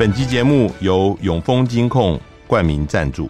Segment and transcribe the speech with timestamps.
[0.00, 3.28] 本集节目由永丰金控冠名赞助，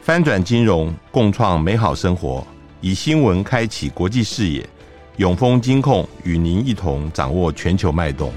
[0.00, 2.46] 翻转金融，共创美好生活，
[2.80, 4.64] 以新闻开启国际视野。
[5.16, 8.32] 永丰金控与您一同掌握全球脉动。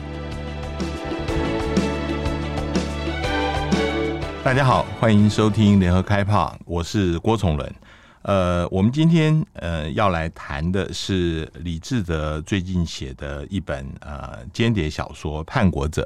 [4.43, 7.75] 大家好，欢迎收听联合开炮，我是郭崇伦。
[8.26, 16.02] 呃，我们今天呃要来谈的是李志德最近写的一本呃间谍小说《叛国者》。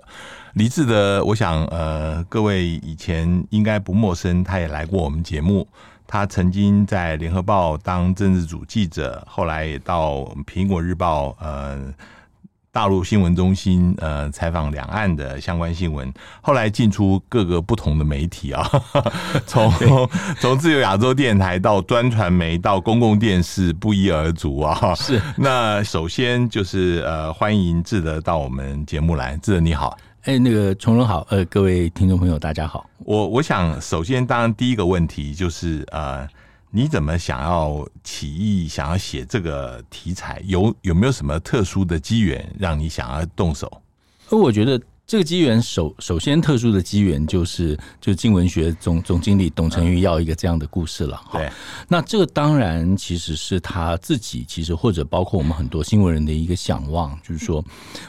[0.56, 5.66] 李志德，我想呃各位以前应该不陌生，他也来过我们节目。
[6.06, 11.94] 他曾经在联合报当政治组记者，后来也到苹果日报呃。
[12.72, 18.70] 大陆新闻中心呃采访两岸的相关新闻，后来进出各个不同的媒体啊，
[19.48, 19.74] 从
[20.40, 24.94] 从自由亚洲电台到专传媒到公共电视不一而足啊。
[24.94, 36.28] 是，那首先就是呃欢迎志德到我们节目来，志德你好，哎、欸、那个崇伦好，呃各位听众朋友大家好，我我想首先当然第一个问题就是呃。
[36.72, 40.42] 你怎么想要起义想要写这个题材？
[40.46, 43.82] 有有没有什么特殊的机缘让你想要动手？
[44.30, 51.20] 而我觉得这个机缘首首先特殊的机缘就是，就镜文学总总经理董成玉要一个这样的故事了。
[51.34, 51.52] 嗯、对，
[51.88, 57.66] 那这个当然其实是他自己，其实或者包括我们很多新闻人的一个想望，就是说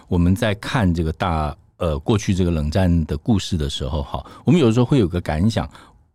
[0.07, 5.67] 我们在看这个大呃过去这个冷战的故事的时候，哈，我们有时候会有个感想。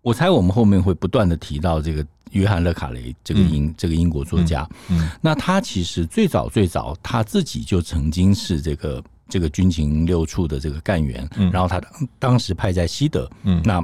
[0.05, 11.81] 我猜我们后面会不断的提到这个约翰·勒卡雷这个英、嗯、这个英国作家，嗯嗯、那他其实最早最早他自己就曾经是这个这个军情六处的这个干员，嗯、然后他
[12.19, 13.83] 当时派在西德，嗯、那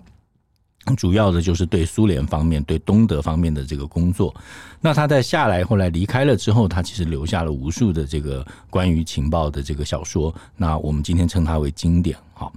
[0.95, 4.31] 主要的就是对苏联方面、对东德方面的这个工作。
[4.79, 10.31] 那他在下来后来离开了之后，他其实留下了无数的这个关于情报的这个小说。
[10.55, 12.15] 那我们今天称它为经典。
[12.35, 12.53] 好，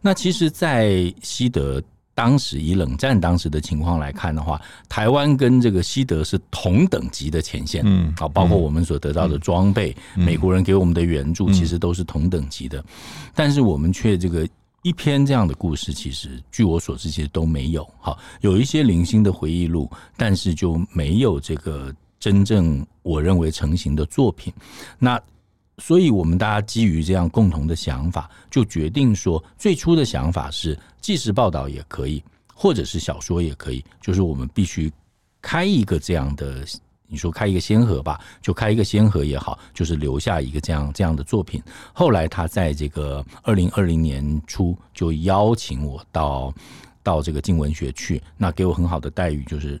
[0.00, 1.82] 那其实，在西德。
[2.22, 12.84] 当时以冷战当时的情况来看的话，台湾跟这个西德是同等级的前线，嗯，好，包括我们所得到的装备，美国人给我们的援助，其实都是同等级的。
[13.34, 14.48] 但是我们却这个
[14.82, 17.84] 一篇这样的故事，其实据我所知，其实都没有。
[17.98, 24.52] 好，有一些零星的回忆录，但是就没有这个真正我认为成型的作品。
[24.96, 25.20] 那。
[25.78, 32.22] 所以，我们大家基于这样共同的想法，就决定说，最初的想法是纪实报道也可以，
[32.54, 34.92] 或者是小说也可以，就是我们必须
[35.40, 36.64] 开一个这样的，
[37.08, 41.60] 你说开一个先河吧，就开一个先河也好，就是留下一个这样这样的作品。
[41.92, 46.54] 后来，他在这个二零二零年初就邀请我到
[47.02, 49.80] 到这个静文学去，那给我很好的待遇，就是。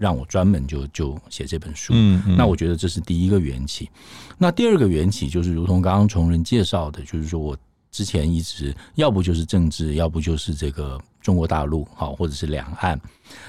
[0.00, 3.90] 让我专门就就写这本书，嗯，嗯，那我觉得这是第一个缘起。
[4.38, 7.54] 那第二个缘起就是，如同刚刚崇仁介绍的，就是说我
[7.90, 12.98] 之前一直要不就是政治，要不就是这个中国大陆，好，或者是两岸。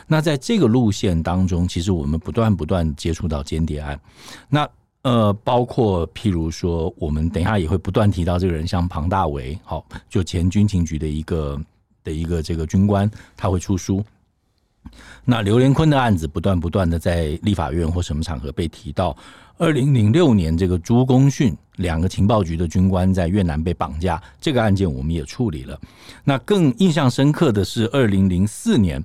[0.06, 3.97] 那在这个路线当中，其实我们不断不断接触到间谍案。
[4.50, 4.67] 那
[5.03, 11.57] 呃，包括譬如说，我们等一下也会不断提到这个人，像庞大为，好，就前军情局的一个
[12.03, 14.03] 的一个这个军官，他会出书。
[15.24, 19.16] 那刘连坤的案子不断不断的在立法院或什么场合被提到。
[19.58, 25.80] 二零零六年，这个朱功训两个情报局的军官在越南被绑架，这个案件我们也处理了。
[26.24, 29.03] 那更印象深刻的是二零零四年，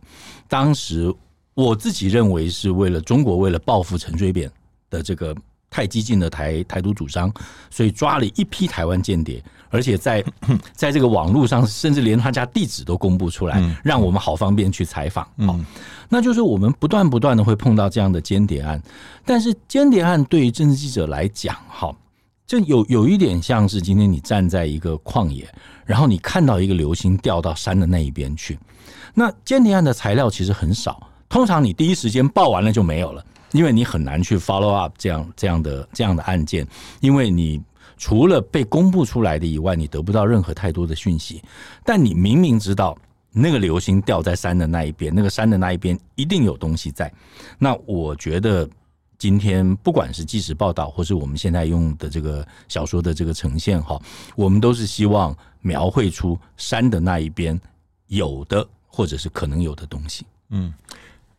[0.49, 1.15] 当时
[1.53, 4.51] 我自己认为是为了中国为了报复陈水扁
[4.89, 5.37] 的这个。
[5.77, 7.31] 太激进的台台独主张，
[7.69, 10.25] 所以抓了一批台湾间谍，而且在
[10.73, 15.23] 在这个网络上，甚至连他家地址都公布出来，让我们好方便去采访。
[15.47, 15.55] 好，
[16.09, 18.83] 那就是我们不断不断的会碰到这样的间谍案，
[19.23, 21.95] 但是间谍案对于政治记者来讲，哈，
[22.47, 25.47] 这有有一点像是今天你站在一个旷野，
[25.85, 28.59] 然后你看到一个流星掉到山的那一边去，
[29.13, 33.23] 那间谍案的材料其实很少，通常你第一时间报完了就没有了。
[33.53, 36.67] 因为你很难去 follow up 这样这样的这样的案件，
[37.01, 37.63] 因为你
[37.97, 41.43] 除了被公布出来的以外，你得不到任何太多的讯息。
[41.85, 42.97] 但你明明知道
[43.33, 47.11] 那个流星掉在山的那一边，那个山的那一边一定有东西在。
[47.59, 48.69] 那我觉得
[49.17, 53.99] 今天不管是纪实报道，或是我们现在用的这个小说的这个呈现哈，
[54.35, 57.59] 我们都是希望描绘出山的那一边
[58.09, 60.27] 有的或者是可能有的东西。
[60.51, 60.75] 嗯，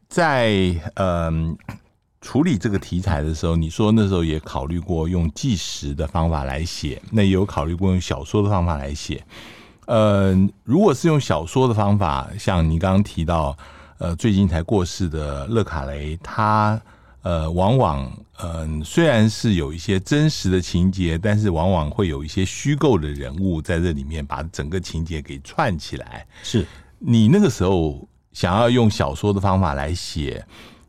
[0.07, 1.55] 在嗯。
[2.27, 9.24] 处理这个题材的时候，你说那时候也考虑过用纪实的方法来写，那也有考虑过用小说的方法来写。
[9.85, 10.35] 呃，
[10.65, 13.57] 如果是用小说的方法，像你刚刚提到，
[13.97, 16.77] 呃，最近才过世的勒卡雷，他
[17.21, 26.27] 呃，往往嗯，虽然是有一些真实的情节，但是往往会有一些虚构的人物在这里面把整个情节给串起来。
[26.44, 26.68] 是
[27.00, 30.45] 你那个时候想要用小说的方法来写，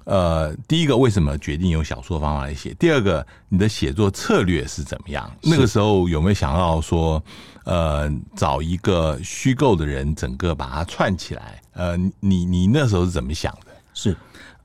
[0.09, 2.73] 呃，第一个为什么决定用小说方法来写？
[2.79, 5.31] 第二个，你的写作策略是怎么样？
[5.43, 7.23] 那个时候有没有想到说，
[7.65, 11.61] 呃，找一个虚构的人，整个把它串起来？
[11.75, 13.73] 呃，你你那时候是怎么想的？
[13.93, 14.17] 是。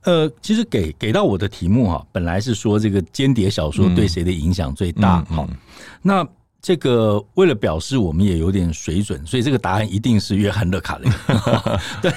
[0.04, 5.19] 呃，其实给给到我的题目哈，本来是说这个间谍小说对谁的影响最大？
[5.24, 5.57] 哈、嗯嗯嗯，
[6.01, 6.28] 那
[6.63, 11.10] 这个为了表示我们也有点水准，所以这个答案一定是约翰·勒卡雷。
[12.01, 12.12] 对，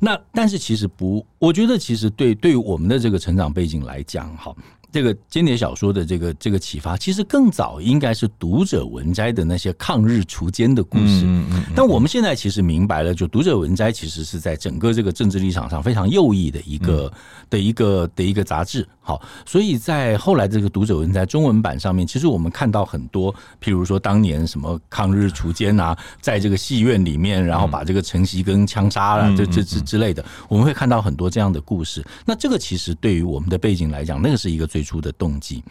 [0.00, 4.52] 那但是其实不，我觉得其实对对于我们的这个成长背景来讲，哈。
[4.90, 11.22] 这个间谍小说的这个这个启发，其实更早应该是读者文摘的那些抗日锄奸的故事。
[11.24, 11.64] 嗯嗯。
[11.74, 17.10] 但我们现在其实明白了，就读者文摘其实是在整个这个政治立场上非常右翼的一个
[17.48, 18.86] 的一个的一个杂志。
[19.02, 23.32] 好，所以在后来这个读者文摘中文版上面，其实我们看到很多，
[23.62, 32.04] 譬如说当年什么抗日锄奸啊，在这个戏院里面，然后把这个陈锡根枪杀了，这这这之类的，我们会看到很多这样的故事。
[32.24, 34.62] 那这个其实对于我们的背景来讲，那个是一个。
[34.72, 35.62] 最初的动机。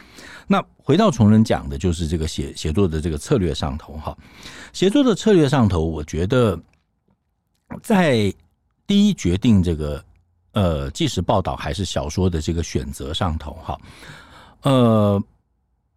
[0.46, 4.16] 那回到崇仁讲的，就是这个写写作的这个策略上头哈。
[4.74, 6.60] 写作的策略上头，我觉得
[7.82, 8.32] 在
[8.86, 10.04] 第一决定这个
[10.54, 13.80] 呃纪实报道还是小说的这个选择上头哈。
[14.62, 15.24] 呃，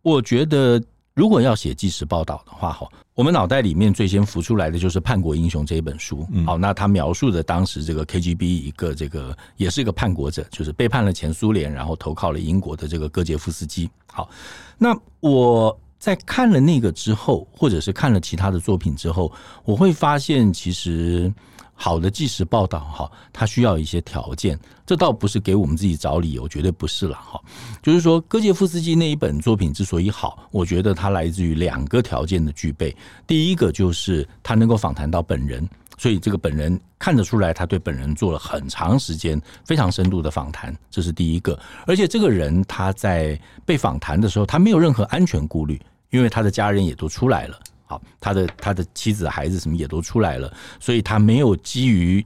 [0.02, 0.82] 我觉得。
[1.16, 6.26] 如果要写纪实报道的话，哈，我们脑袋里面最先浮出来的就是《叛国英雄》这一本书。
[6.44, 13.88] 好，那他描述的当时这个 KGB 一个这个也是一个叛国者，就是背叛了前苏联，然后投靠了英国的这个戈杰夫斯基。
[14.08, 14.28] 好，
[14.76, 19.32] 那我在看了那个之后，或者是看了其他的作品之后，
[19.64, 21.32] 我会发现其实。
[21.74, 27.40] 好的纪实报道哈，它需要一些条件，这倒不是给我们自己找理由，绝对不是了哈。
[27.82, 32.96] 就是说，戈杰夫斯基那一本作品之所以好，我觉得它来自于两个条件的具备。
[33.26, 35.68] 第一个就是他能够访谈到本人，
[35.98, 41.58] 所以这个本人看得出来，他对本人做了很长时间、非常深度的访谈，这是第一个。
[41.86, 45.80] 而且这个人他在被访谈的时候，他没有任何安全顾虑，
[46.10, 47.58] 因为他的家人也都出来了。
[47.86, 52.24] 好，他的他的妻子、孩子什么也都出来了，所以他没有基于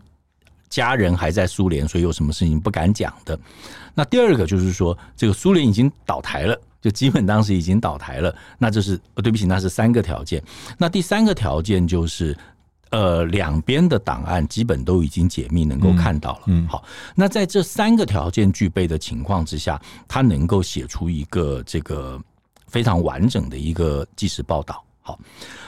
[0.69, 3.39] 家人还在苏联，所以有什么事情不敢讲的。
[3.95, 8.33] 那第二个就是说，这个苏联已经倒台了，就基本当时已经倒台了。
[8.59, 10.41] 那这是对不起，那是三个条件。
[10.77, 12.37] 那第三个条件就是，
[12.91, 16.43] 呃，两边的档案基本都已经解密，能够看到了。
[16.47, 16.85] 嗯，好，
[17.17, 22.21] 那在这三个条件具备的情况之下，他能够写出一个这个
[22.69, 24.85] 非常完整的一个纪实报道。
[25.09, 25.19] 好，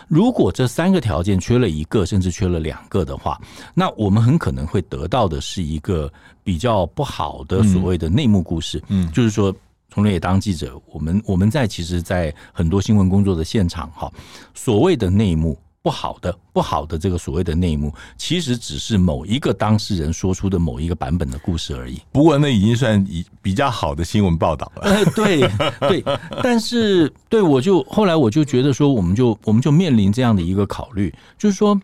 [0.07, 3.41] 如果这三个条件缺了一个，甚至缺了两个的话，
[3.73, 6.13] 那我们很可能会得到的是一个
[6.45, 8.83] 比较不好的所谓的内幕故事。
[8.89, 9.55] 嗯，就是说，
[9.89, 14.13] 从来也当记者，我们我们在其实，在很多新闻工作的现场，哈，
[14.53, 15.57] 所谓的内幕。
[15.83, 22.01] 不好的，不好的这个所谓的内幕，其实只是某一个当事人说出的某一个版本的故事而已。
[22.13, 24.83] 不过那已经算比比较好的新闻报道了。
[24.83, 25.41] 呃，对
[25.89, 26.05] 对，
[26.43, 31.81] 但是对我就后来我就觉得说，我们就我们就面临这样的一个考虑，就是说，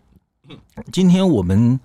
[0.93, 1.79] 今天我们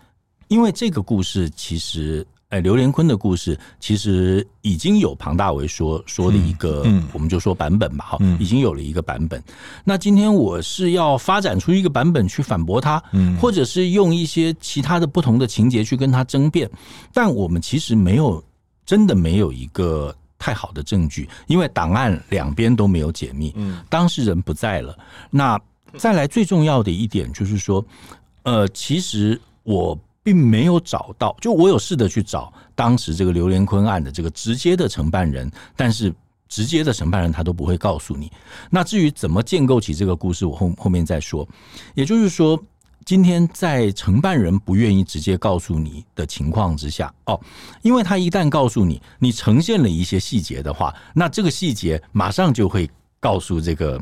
[0.50, 2.26] 因为这个故事其实。
[2.52, 9.42] 哎，刘连坤的故事其实已经有庞大为说说的一个，我们就说版本吧，哈，已经有了一个版本。
[9.86, 13.02] 那今天我是要发展出一个版本去反驳他，
[13.40, 16.70] 或者是用一些其他的不同的情节去跟他争辩，
[17.14, 18.44] 但我们其实没有
[18.86, 23.56] 真的没有一个太好的证据，因为档案两边都没有解密，
[23.90, 24.94] 当事人不在了。
[25.30, 25.58] 那
[25.98, 27.84] 再来最重要的一点就是说，
[28.44, 29.98] 呃，其实我。
[30.24, 36.14] 并没有找到，就我有试着去找当时这个刘连坤案的这个直接的承办人，但是
[36.48, 38.32] 直接的承办人他都不会告诉你。
[38.70, 41.48] 那至于怎么建构起这个故事，我后后面再说。
[41.96, 42.62] 也就是说，
[43.06, 47.40] 今天在承办人不愿意直接告诉你的情况之下，哦，
[47.82, 54.00] 因为他一旦告诉你，你呈现了一些细节的话，那这个细节马上就会告诉这个。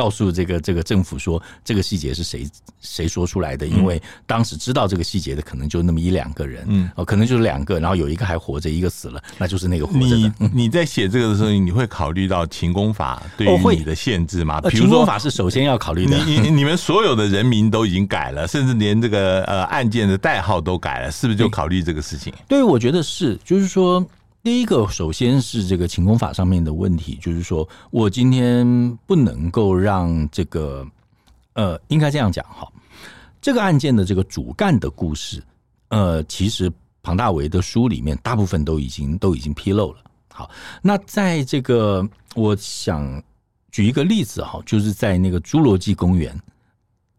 [0.00, 2.48] 告诉这个这个政府说，这个细节是谁
[2.80, 3.66] 谁说出来的？
[3.66, 10.32] 因为当时知道这个细节的可能就那么一两个人，嗯，哦，可能就是两个，然后有一个还活着，一个死了，那就是那个活着的。
[10.38, 14.58] 你你在写这个的时候，你会考虑到勤工法对于你的限制吗？
[14.70, 16.16] 秦公法是首先要考虑的。
[16.24, 22.32] 你你你们所有的人名都已经改了， 甚至连这个呃案件的代号都改了，是不是就考虑这个事情？
[22.48, 24.02] 对，我觉得是，就是说。
[24.42, 30.86] 第一个，首先是这个勤工法上面的问题，就是说我今天不能够让这个，
[31.52, 32.66] 呃，应该这样讲哈，
[33.42, 35.42] 这个案件的这个主干的故事，
[35.88, 39.98] 呃，其实庞大为的书里面大部分都已经都已经披露了。
[40.32, 43.22] 好，那在这个，我想
[43.70, 46.34] 举一个例子哈，就是在那个《侏罗纪公园》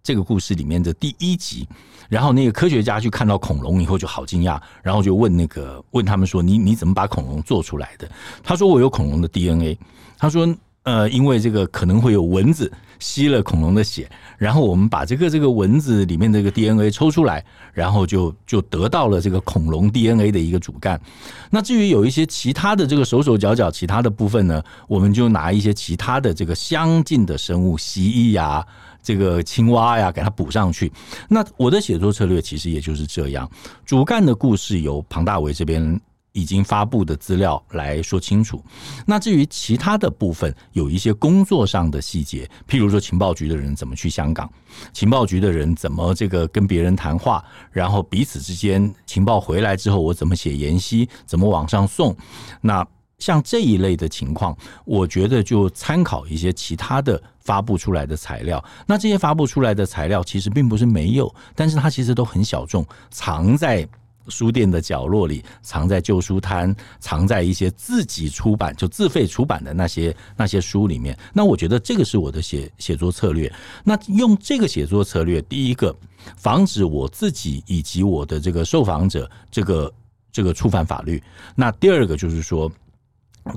[0.03, 1.67] 这个故事里面的第一集，
[2.09, 8.09] 然后那个科学家去看到恐龙以后就好惊讶，然后就问那个问他们说：“你你怎么把恐龙做出来的？”
[8.43, 9.77] 他说：“我有恐龙的 DNA。”
[10.17, 10.47] 他说。
[10.83, 17.43] 呃，因为这个可能会有蚊子吸了恐龙的血，然后我们把这个这个蚊子里面这个 DNA 抽出来，
[17.73, 21.01] 然后就就得到了这个恐龙 DNA 的一个主干。
[21.49, 28.65] 那至于有一些其他的这个手手脚脚其他的部分呢，我们就拿一些其他的这个相近的生物，蜥蜴呀、
[29.01, 30.91] 这个青蛙呀，给它补上去。
[31.27, 33.49] 那我的写作策略其实也就是这样，
[33.83, 35.99] 主干的故事由庞大为这边。
[36.33, 38.63] 已经发布的资料来说清楚。
[39.05, 44.49] 那至于其他的部分，有一些工作上的细节，譬如说情报局的人怎么去香港，
[44.93, 52.15] 情报局的人怎么这个跟别人谈话，然后彼此之间情报回来之后，我怎么写研析，怎么往上送。
[52.61, 52.85] 那
[53.19, 58.63] 像这一类的情况，我觉得就参考一些其他的发布出来的材料。
[58.87, 63.87] 那这些发布出来的材料其实并不是没有，但是它其实都很小众，藏在。
[64.27, 71.17] 书店的角落里，藏在旧书摊，藏在一些自己出版就自费出版的那些那些书里面。
[71.33, 73.51] 那我觉得这个是我的写写作策略。
[73.83, 75.95] 那用这个写作策略，第一个
[76.35, 79.93] 防止我自己以及我的这个受访者这个
[80.31, 81.21] 这个触犯法律。
[81.55, 82.71] 那第二个就是说。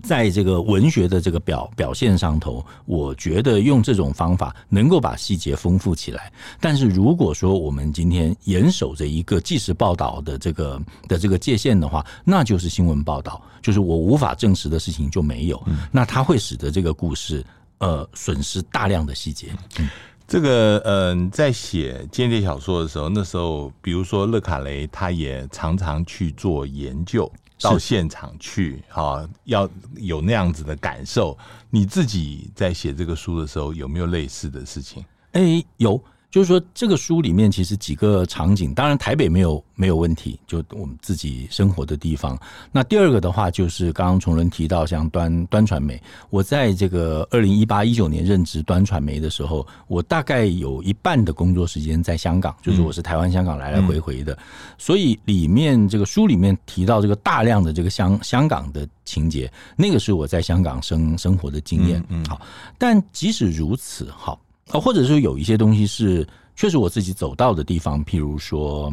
[0.03, 6.33] 在这个文学的这个表表现上头，我觉得用这种方法能够把细节丰富起来。
[6.59, 15.63] 但是如果说我们今天严守着一个纪实报道的这个的这个界限的话，那就是新闻报道，就是我无法证实的事情就没有。
[15.93, 17.45] 那它会使得这个故事
[17.79, 19.49] 呃损失大量的细节。
[19.79, 19.89] 嗯，
[20.27, 27.31] 这个嗯、呃，在写间谍小说的时候，那时候比如说勒卡雷，他也常常去做研究。
[27.65, 31.37] 到现场去，哈，要有那样子的感受。
[31.71, 35.05] 你自己在写这个书的时候，有没有类似的事情？
[35.33, 36.03] 哎、欸，有。
[36.35, 42.37] 就是说，这个书里面其实几个场景，当然台北没有没有问题，就我们自己生活的地方。
[42.73, 54.39] 那第二个的话，就是刚刚崇伦提到像端端传媒，我在这个二零一八一九年任职端传媒的时候，我大概有一半的工作时间在香港，就是我是台湾香港来来回回的，嗯、
[54.77, 62.05] 所以里面这个书里面提到这个大量的这个香香港的情节，那个是我在香港生生活的经验。
[62.09, 62.41] 嗯，好，
[62.77, 64.41] 但即使如此，好。
[64.71, 68.93] 啊，或者说有一些东西是确实我自己走到的地方，譬如说，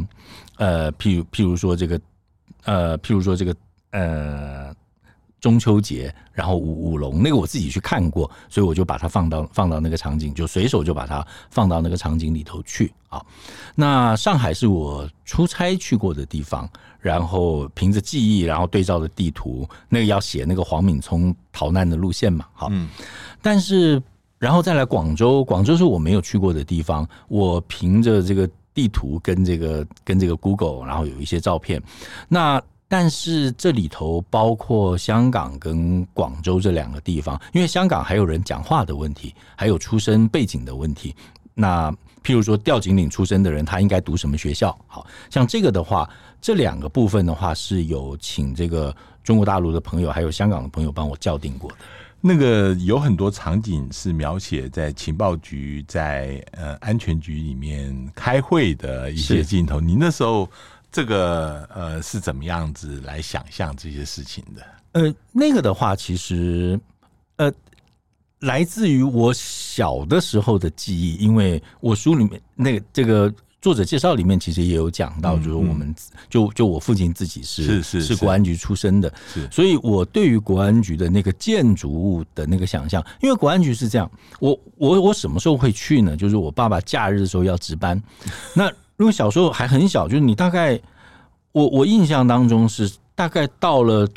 [0.58, 2.02] 呃，譬如譬如说这个，
[2.64, 3.56] 呃，譬如说这个，
[3.92, 4.76] 呃，
[5.40, 13.24] 中秋节，然后舞舞龙那个我自己去看过，所以我就把它放到放到那个场景，就随手就把它放到那个场景里头去啊。
[13.74, 22.90] 那上海是我出差去过的地方，然后凭着记忆，然后对照的地图，那个要写那个黄敏聪逃难的路线嘛，好，嗯，
[23.42, 24.02] 但是。
[24.42, 27.08] 然后再来广州，广州是我没有去过的地方。
[27.28, 31.80] 我凭着这个地图跟这个跟这个 Google，然后有一些照片。
[32.28, 41.16] 那但是这里头包括香港跟广州这两个地方，因为香港还有人讲话的问题，还有出身背景的问题。
[41.54, 41.92] 那
[42.24, 44.76] 譬如说吊颈岭出身的人，他应该读什么学校？
[44.88, 46.10] 好像这个的话，
[46.42, 51.78] 这两个部分的话是有请这个中国大陆的朋友，还有香港的朋友帮我校订过的。
[52.22, 59.82] 那个有很多场景是描写在情报局、在呃安全局里面开会的一些镜头。
[59.82, 60.50] 你那时候
[60.92, 64.66] 这个呃是怎么样子来想象这些事情的？
[64.92, 66.80] 呃，那个的话，其实
[67.38, 67.52] 呃
[68.40, 73.34] 来自于我小的时候的记忆，因为我书里面那个这个。
[73.62, 75.94] 作者介绍里面其实也有讲到，就是我们
[76.28, 78.16] 就就我父亲自己是是是是。
[78.16, 86.18] 国安局出身的，是，所以我对于国安局的那个建筑物的那个想象，因为国安局是这样，我我我什么时候会去呢？
[86.18, 88.02] 就是我爸爸假日的时候要值班，
[88.56, 90.80] 那如果小时候还很小，就是你大概
[91.52, 94.08] 我我印象当中是大概到了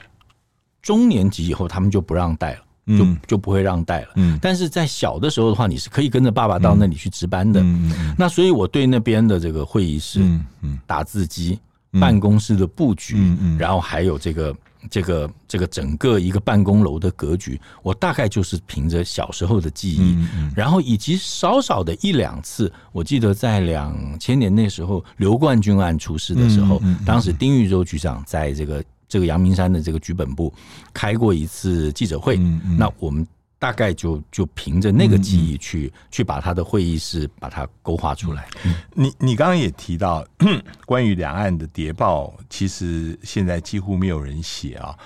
[0.81, 2.64] 中年级以后，他们就不让带了。
[2.87, 4.09] 就就不会让带了。
[4.17, 7.61] 嗯，但是在小的时候的话，你是可以跟着爸爸到那里去值班的。
[7.61, 8.15] 嗯嗯。
[8.19, 11.59] 那所以我对那边的这个会议室、嗯打字机、
[12.01, 14.55] 办公室的布局，嗯然后还有这个
[14.91, 20.17] 这个这个整个一个办公楼的格局，我大概就是凭着小时候的记忆，
[20.55, 28.85] 然后以及少少的一两次，我记得在两千年那时候刘冠军案出事的时候，当时丁玉洲局长在这个。
[29.15, 30.53] 这个阳明山的这个局本部
[30.93, 33.25] 开过一次记者会，嗯嗯、那我们
[33.61, 38.49] 大概就就凭着那个记忆去、去把他的会议室把它勾画出来。
[38.65, 40.27] 嗯、你你刚刚也提到
[40.85, 44.99] 关于两岸的谍报，其实现在几乎没有人写啊。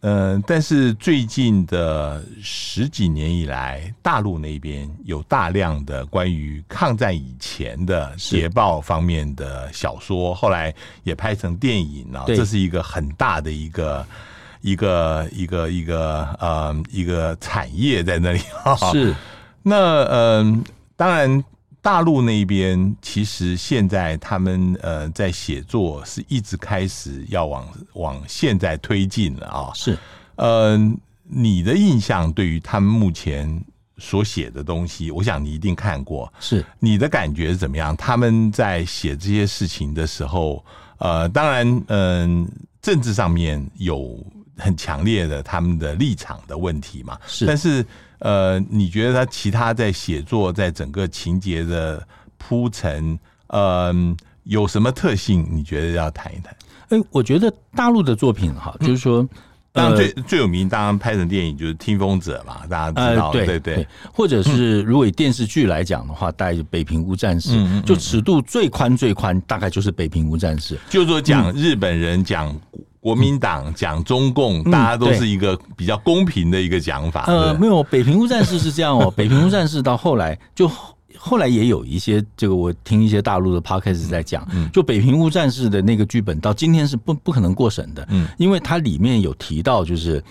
[0.00, 14.06] 呃，但是最近的十几年以来，大陆那边有大量的关于抗战以前的谍报方面的小说，后来也拍成电影啊，这是一个很大的一个
[14.62, 18.40] 一个一个一个呃一个产业在那里。
[18.92, 19.14] 是，
[19.62, 20.64] 那嗯、呃，
[20.96, 21.44] 当然。
[21.82, 29.70] 大陆那边其实现在他们呃在写作是一直开始要往往现在推进了啊。
[29.74, 29.98] 是，
[30.36, 30.76] 呃，
[31.24, 33.64] 你的印象对于他们目前
[33.96, 36.30] 所写的东西，我想你一定看过。
[36.38, 37.96] 是，你的感觉是怎么样？
[37.96, 40.62] 他们在写这些事情的时候，
[40.98, 42.48] 呃，当然，嗯、呃，
[42.82, 44.22] 政治上面有
[44.58, 47.18] 很强烈的他们的立场的问题嘛。
[47.26, 47.84] 是，但是。
[48.20, 52.06] 呃，你觉得他其他在写作，在整个情节的
[52.38, 53.94] 铺陈，呃，
[54.44, 55.46] 有什么特性？
[55.50, 56.54] 你觉得要谈一谈？
[56.90, 59.28] 哎、欸，我觉得大陆的作品哈，就是说，嗯、
[59.72, 72.54] 当然最、呃、最有名，当然拍成电影就是《听风者》嘛，大家知道，呃、对对对，或者是如果以电视剧来讲的话，大概《北平无战事》嗯，就尺度最宽最宽，大概就是《北平无战事》，就是说讲日本人讲。
[73.00, 77.24] 嗯国民党讲中共，大家都是一个比较公平的一个讲法。
[77.28, 79.10] 呃，没有，北平无战事是这样哦。
[79.16, 80.70] 北平无战事到后来，就
[81.16, 90.22] 后来也有一些这个，我听一些大陆的 podcast 在讲，就北平无战事的那个剧本到今天是不不可能过审的，嗯，因为它里面有提到，就是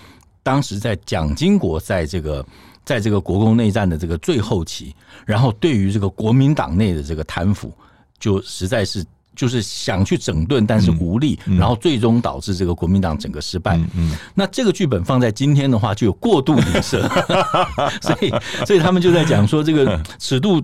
[0.44, 2.46] 当时在蒋经国在这个
[2.84, 4.94] 在这个国共内战的这个最后期，
[5.26, 7.72] 然后对于这个国民党内的这个贪腐，
[8.20, 9.04] 就实在是。
[9.40, 13.78] 就是想去整顿，但是无力，然后最终导致这个国民党整个失败。
[13.94, 17.08] 嗯那这个剧本放在今天的话，就有过度影射，
[18.02, 18.30] 所以，
[18.66, 20.62] 所以他们就在讲说，这个尺度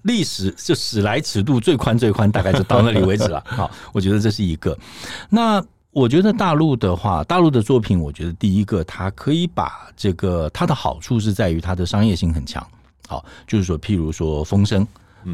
[0.00, 3.44] 历史就史来尺度最宽最宽，大概就到那里为止了。
[3.44, 4.74] 好，我觉得这是一个。
[5.28, 12.66] 那我觉得大陆的话，大陆的作品，我觉得第一个，它可以把这个它的好处是在于它的商业性很强。
[13.06, 14.82] 好，就是说，譬如说《风声》。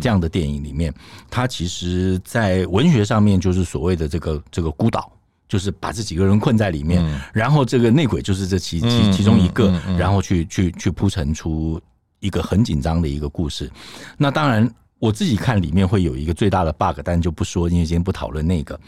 [0.01, 0.93] 这样的电影里面，
[1.31, 5.13] 它其实，在文学上面就是所谓的这个这个孤岛，
[5.49, 11.81] 就是把这几个人困在里面，然后这个内鬼就是这其其其中一个，然后去去去铺陈出
[12.21, 13.71] 一个很紧张的一个故事。
[14.17, 18.79] 那当然，我自己看里面会有一个最大的 bug，但就不说，因为今天不讨论那个。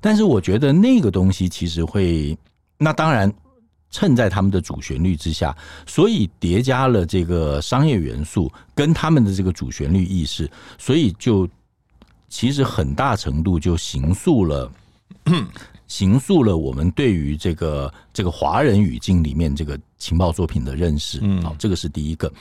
[0.00, 2.36] 但是我觉得那个东西其实会，
[2.76, 3.32] 那当然。
[3.90, 11.48] 衬在他们的主旋律之下，所以叠加了这个商业元素跟他们的这个主旋律意识，所以就
[12.28, 14.72] 其实很大程度就形塑了，
[15.86, 21.18] 形塑了我们对于这个这个华人语境里面这个情报作品的认识。
[21.22, 22.32] 嗯，好，这个是第一个，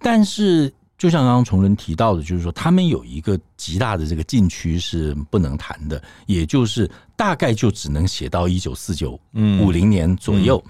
[0.00, 0.72] 但是。
[0.98, 9.18] 就像刚刚崇仁提到的，就是说他们有一个极大的这个禁区是不能谈的，也就是大概就只能写到一九四九
[9.62, 10.62] 五零年左右，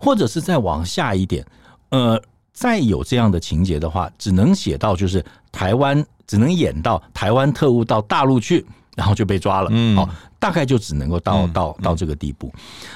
[0.00, 1.46] 或者是再往下一点，
[1.90, 2.20] 呃，
[2.52, 8.66] 再有这样的情节的话，只能写到就是台湾只能演到台湾特务到大陆去。
[8.96, 12.50] 然后就被抓了，嗯好，大概就只能够到到到这个地步。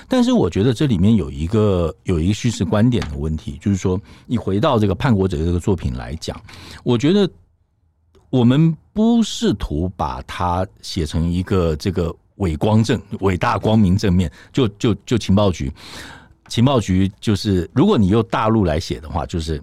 [0.08, 6.40] 但是我觉得这里面有一个有一个叙事观点的问题，就是说，你回到这个叛国者这个作品来讲，
[6.82, 7.30] 我觉得
[8.30, 15.70] 我们不试图把它写成一个这个伟光正、伟大光明正面，就就就情报局，
[16.48, 19.62] 情报局就是，如果你用大陆来写的话，就是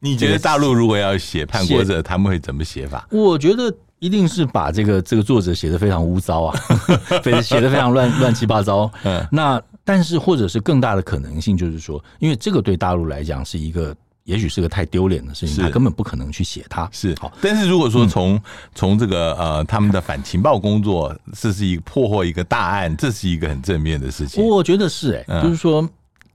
[0.00, 3.08] 你觉得大陆如果要写叛国者，他们会怎么写法？
[3.10, 3.74] 我觉得。
[4.00, 6.60] 一定是把这个这个作者写的非常污糟啊，
[7.42, 8.90] 写的非常乱乱七八糟。
[9.02, 16.88] 嗯，那但是或者是更大的可能性就是说，因为这个对大陆来讲是一个，也许是个太丢脸的事情，他根本不可能去写它。
[16.92, 18.40] 是好，但是如果说从
[18.74, 24.44] 从、嗯、这个呃他们的反情报工作，这是一个破获一个大案，这是一个很正面的事情。
[24.46, 25.88] 我觉得是哎、欸，就是说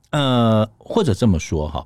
[0.09, 1.85] 呃，或者这么说哈，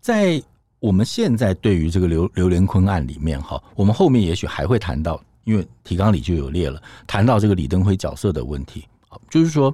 [0.00, 0.42] 在。
[0.82, 8.84] 我们现在对于这个刘刘连坤案里面哈，我们后面也许还会谈到，因为提纲里就有列了，谈到这个李登辉角色的问题。
[9.30, 9.72] 就是说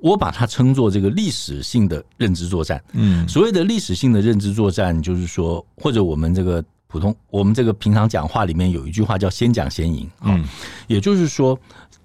[0.00, 2.82] 我把它称作这个历史性的认知作战。
[2.92, 10.06] 嗯，所谓的历史性的认知作战，就是说，或者我们这个普通，我们这个平常讲话里面有一句话叫“先讲先赢”。
[10.20, 10.44] 嗯，
[10.88, 11.58] 也就是说，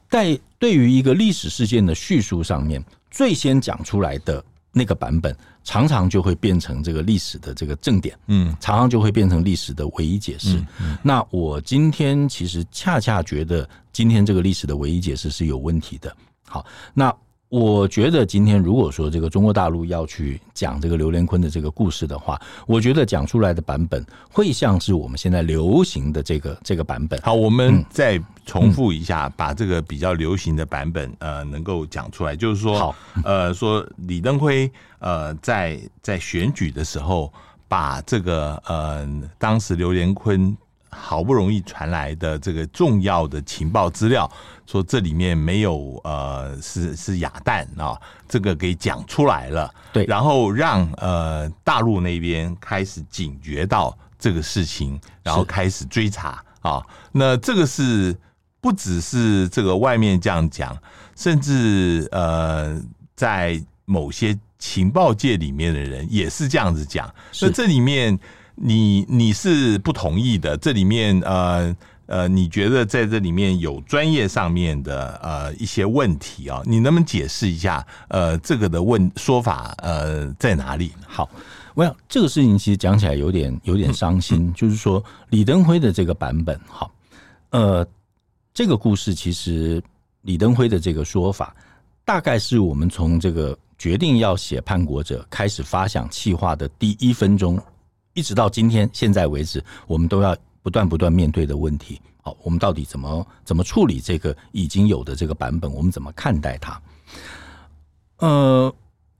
[0.09, 4.41] 在对于一个历史事件的叙述上面，最先讲出来的。
[4.77, 5.33] 那个版本
[5.63, 10.61] 常常就会变成这个历史的这个正点，嗯，常常就会变成历史的唯一解释。
[11.01, 16.13] 那我今天其实恰恰觉得，今天这个历史的唯一解释是有问题的。
[16.45, 17.15] 好，那
[17.55, 22.37] 我觉得今天如果说这个中国大陆要去讲这个刘连坤的这个故事的话，
[22.67, 27.17] 我觉得讲出来的版本会像是我们现在流行的这个这个版本。
[27.21, 37.31] 好，我们再重复一下，把这个比较流行的版本呃能够讲出来，就是说，好，呃，说李登辉呃在在选举的时候，
[37.69, 40.53] 把这个呃当时刘连坤。
[40.89, 44.29] 好不容易传来的这个重要的情报资料，
[44.65, 56.81] 说这里面没有呃是是哑弹啊，这个给讲出来了，对，然后让呃大陆那边开始警觉到这个事情，然后开始追查啊。
[57.11, 58.15] 那这个是
[58.61, 60.77] 不只是这个外面这样讲，
[61.15, 62.81] 甚至呃
[63.15, 67.13] 在某些情报界里面的人也是这样子讲。
[67.41, 68.17] 那这里面。
[68.55, 71.75] 你你是不同意的，这里面呃
[72.07, 76.61] 呃，你觉得在这里面有专业上面的呃一些问题啊？
[76.65, 80.91] 你能不能解释一下呃这个的问说法呃在哪里？
[81.07, 81.29] 好，
[81.73, 86.91] 我想这个事情其实讲起来有点有点伤心，嗯、就是说李登辉的这个版本，好，
[87.49, 87.85] 呃，
[88.53, 89.81] 这个故事其实
[90.21, 91.55] 李登辉的这个说法，
[92.05, 97.59] 大概是我们从这个决定要写《叛国者》开始发想企划的第一分钟。
[98.15, 102.01] 一直到今天现在为止，我们都要不断不断面对的问题。
[102.23, 105.71] 好，我们到底怎么怎么处理这个已经有的这个版本？
[105.71, 106.81] 我们怎么看待它？
[108.19, 108.73] 呃，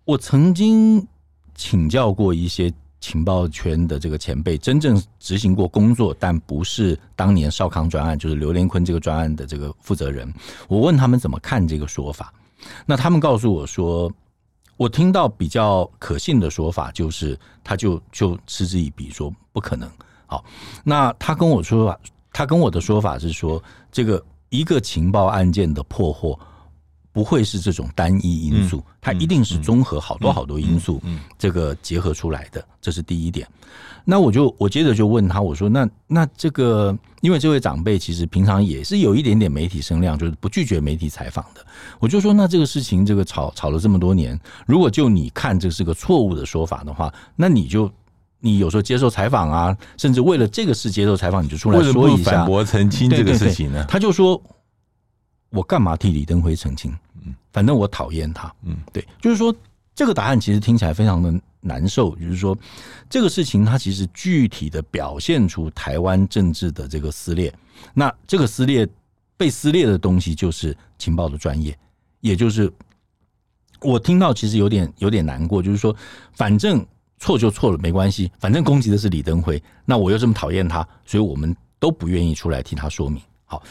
[0.06, 1.06] 我曾经
[1.54, 10.34] 请教过一些情报圈的这个前辈，真正执行过工作，但不是当年少康专案，就是刘连坤这个专案的这个负责人。
[10.70, 12.34] 我问他们怎么看这个说法，
[12.86, 14.10] 那他们告诉我说。
[14.78, 19.90] 我听到比较可信的说法，就是他就就嗤之以鼻，说不可能。
[20.28, 20.44] 好，
[20.84, 22.00] 那他跟我说法，
[22.34, 23.62] 他跟我的说法是说，
[23.92, 26.38] 这个一个情报案件的破获
[27.16, 31.02] 不会是这种单一因素，它一定是综合好多好多因素，
[31.40, 33.48] 这个结合出来的，这是第一点。
[34.04, 41.66] 那我就我接着就问他，我说那那这个，因为这位长辈其实平常也是有一点点媒体声量，就是不拒绝媒体采访的。
[42.02, 47.90] 我就说那这个事情，这个吵吵了这么多年，如果就你看这是个错误的说法的话，那你就
[48.42, 53.86] 你有时候接受采访啊，甚至为了这个事接受采访，你就出来说一下反驳澄清这个事情呢？
[53.88, 54.40] 他就说，
[55.56, 56.96] 我干嘛替李登辉澄清？
[57.26, 58.54] 嗯，反正我讨厌他。
[58.64, 59.56] 嗯，对，就是说
[59.96, 61.34] 这个答案其实听起来非常的。
[61.68, 62.56] 难受，就是说，
[63.10, 67.52] 这个事情它其实具体的表现出台湾政治的这个撕裂。
[67.92, 68.88] 那这个撕裂
[69.36, 71.76] 被撕裂的东西，就是情报的专业，
[72.22, 72.72] 也就是
[73.82, 75.96] 我听到其实有点有点难过，就是说，
[76.34, 76.86] 反正
[77.18, 83.20] 错就错了，没关系，反正攻击的是李登辉，那我又这么讨厌他，所以我们都不愿意出来替他说明。
[83.46, 83.64] 好，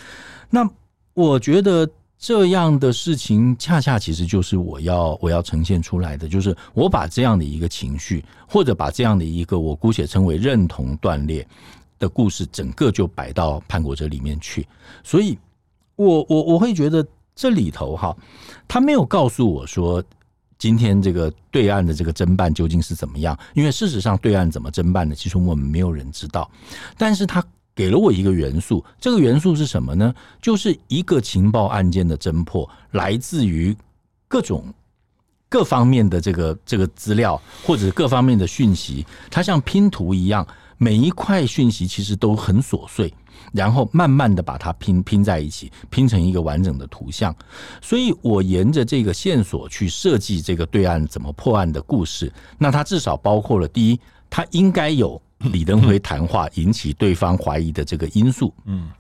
[0.51, 0.69] 那
[1.15, 1.89] 我觉得。
[2.17, 11.47] 这样的事情，恰恰其实就是我要我要呈现出来的，就是我把这样的一个情绪，或者把这样的一个我姑且称为认同断裂
[11.99, 14.67] 的故事，整个就摆到叛国者里面去。
[15.03, 15.37] 所以
[15.97, 18.17] 我我我会觉得这里头哈，
[18.67, 20.03] 他没有告诉我说
[20.57, 26.51] 今天这个对岸的这个侦办究竟是怎么样，因为事实上对岸怎么侦办的，其实我们没有人知道，
[26.97, 27.45] 但是他。
[27.75, 30.15] 给了我一个元素，这个元素是什么呢？
[30.41, 33.77] 就是一个情报案件的侦破，来自于
[34.29, 34.73] 各种
[35.49, 40.47] 各方面的这个这个资料，或者各方面的讯息，它像拼图一样，
[40.79, 43.13] 每一块讯息其实都很琐碎，
[43.53, 47.35] 然后慢慢的把它拼拼在一起，拼成一个完整的图像。
[47.83, 55.21] 所以我沿着这个线索去设计这个对岸怎么破案的故事，那它至少包括了第一，它应该有。
[55.53, 58.91] 李登辉谈话引起对方怀疑的这个因素，嗯，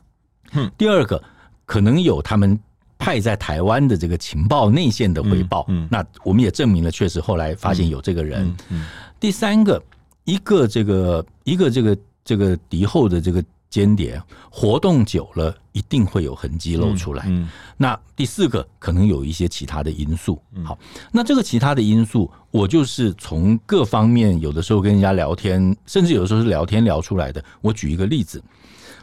[0.78, 1.22] 第二个
[1.66, 2.58] 可能有他们
[2.98, 8.86] 派在台湾的这个情报内线的回报，嗯，那我们也证明了确实后来发现有这个人，嗯，
[9.18, 9.82] 第三个
[10.24, 13.44] 一个这个一个这个这个敌后的这个。
[13.74, 17.24] 间谍活动久了，一定会有痕迹露出来。
[17.26, 20.40] 嗯，那第四个可能有一些其他的因素。
[20.62, 20.78] 好，
[21.10, 27.44] 那这个其他的因素，我就是从各方面，有的时候跟人家聊天，甚至有的时候是聊天聊出来的。
[27.60, 28.40] 我举一个例子，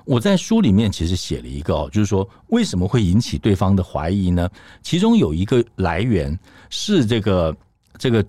[0.05, 4.49] 我在书里面其实写了一个哦，就是说为什么会引起对方的怀疑呢？
[4.81, 7.53] 其中有一个来源是这个
[7.97, 8.25] 这个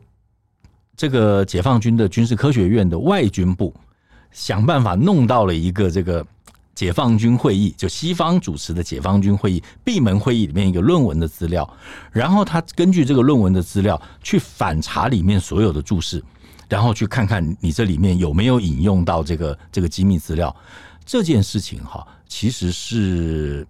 [0.97, 3.73] 这个解放军的军事科学院的外军部。
[4.35, 6.27] 想办法弄到了一个这个
[6.75, 11.69] 解放军会议，就西方主持的解放军会议闭门会议里面一个论文的资料，
[12.11, 16.23] 然后他根据这个论文的资料去反查里面所有的注释，
[16.69, 20.55] 然后去看看你这里面有没有引用到这个这个机密资料。
[21.05, 23.67] 这件事情哈，其实是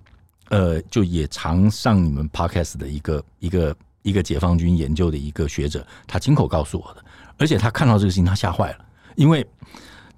[0.51, 7.03] 呃，就也常上你们 podcast 的一个一个一个解放军研究的一个学者，他亲口告诉我的，
[7.39, 8.85] 而且他看到这个事情，他吓坏了，
[9.17, 9.47] 因为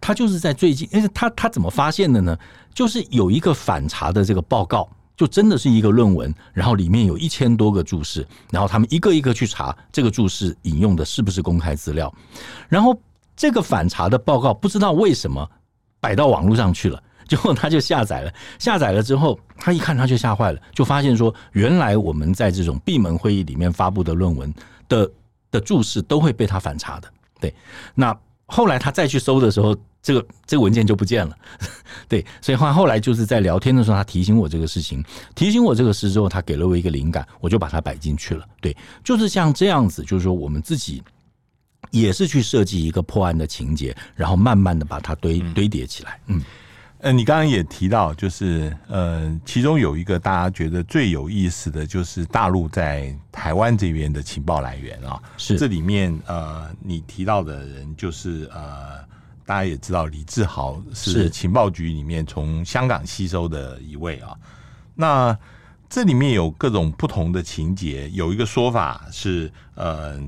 [0.05, 2.37] 他就是在最近，而且他他怎么发现的呢？
[2.75, 4.87] 就是有一个反查的这个报告，
[5.17, 12.15] 就真的是一个论文，然后里面有一千多个注释，然后他们一个一个去查这个注释引用的是不是公开资料，
[12.69, 12.95] 然后
[13.35, 15.49] 这个反查的报告不知道为什么
[16.01, 17.03] 摆到网络上去了。
[17.27, 24.53] 结果他就下载了，下载了之后，他一看他就吓坏了，就发现说，原来我们在这种闭门会议里面发布的论文
[24.87, 25.11] 的
[25.51, 27.11] 的注释都会被他反查的。
[27.41, 27.55] 对，
[27.95, 28.15] 那
[28.45, 31.37] 后来他再去搜的时候，这个这个文件就不见了。
[32.07, 35.03] 对，所以后后来就是在聊天的时候，他提醒我这个事情，
[35.35, 38.45] 提醒我这个事之后，他给了我一个灵感，我就把它摆进去了。
[38.61, 41.03] 对，就是像这样子，就是说我们自己
[41.91, 46.21] 也是去设计一个破案的情节，然后慢慢的把它堆堆叠起来。
[46.27, 46.41] 嗯。
[46.99, 59.05] 呃，你刚刚也提到，就是呃，其中有一个大家觉得最有意思的就是大陆在台湾这边的情报来源啊，是这里面呃，你提到的人就是呃，
[59.45, 64.37] 大家也知道李志豪是情报局里面从香港吸收的一位啊，
[64.95, 65.39] 那
[65.89, 70.21] 这里面有各种不同的情节，有一个说法是呃。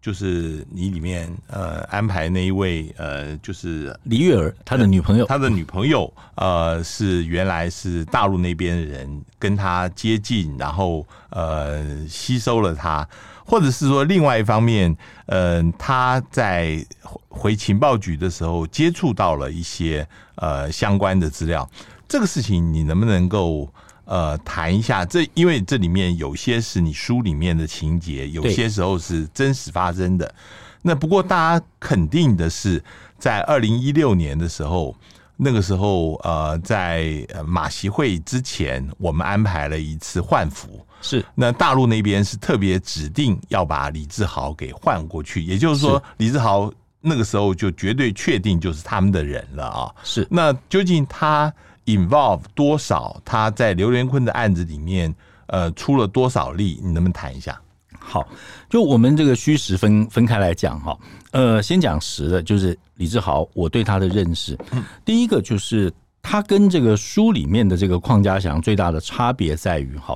[0.00, 13.06] 就是你里面呃安排那一位呃就是李月儿他的女朋友，他的女朋友呃是原来是大陆那边的人跟他接近，然后呃吸收了他，
[13.48, 14.94] 或者是说另外一方面，
[15.26, 16.84] 呃他在
[17.28, 21.68] 回情报局的时候接触到了一些呃相关的资料，
[22.06, 23.68] 这个事情你能不能够？
[24.10, 30.34] 呃，谈一下这，因为这里面有些是你书里面的情节，有些时候是真实发生的。
[30.80, 32.82] 那不过大家肯定的是，
[33.18, 34.96] 在二零一六年的时候，
[35.36, 40.80] 那个时候呃，在马习会之前，我们安排了一次换俘。
[41.00, 49.94] 是，那大陆那边是特别指定要把李志豪给换过去，也就是说，李志豪那个时候就绝对确定就是他们的人了啊。
[50.02, 51.52] 是，那究竟他
[51.86, 53.18] ？involve 多少？
[53.24, 55.14] 他在刘连坤的案子里面，
[55.46, 56.78] 呃，出了多少力？
[56.82, 57.58] 你能不能谈一下？
[57.98, 58.28] 好，
[58.68, 60.94] 就我们这个虚实分分开来讲哈。
[61.30, 64.54] 呃，先讲实的，就是李志豪，我对他的认识，
[65.02, 70.14] 第一个就是他跟这个书里面的这个邝家祥最大的差别在于哈，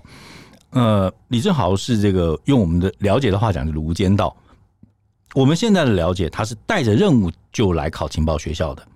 [0.72, 4.36] 呃，李志豪是这个用我们的了解的话讲，就是无间道。
[5.34, 8.86] 我们现在的了解，他是带着任务就来考情报学校的，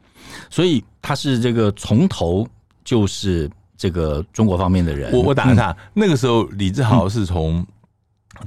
[0.51, 2.47] 所以他是这个从头。
[2.87, 7.67] 就是这个中国方面的人，我我打个岔，嗯、那个时候李志豪是从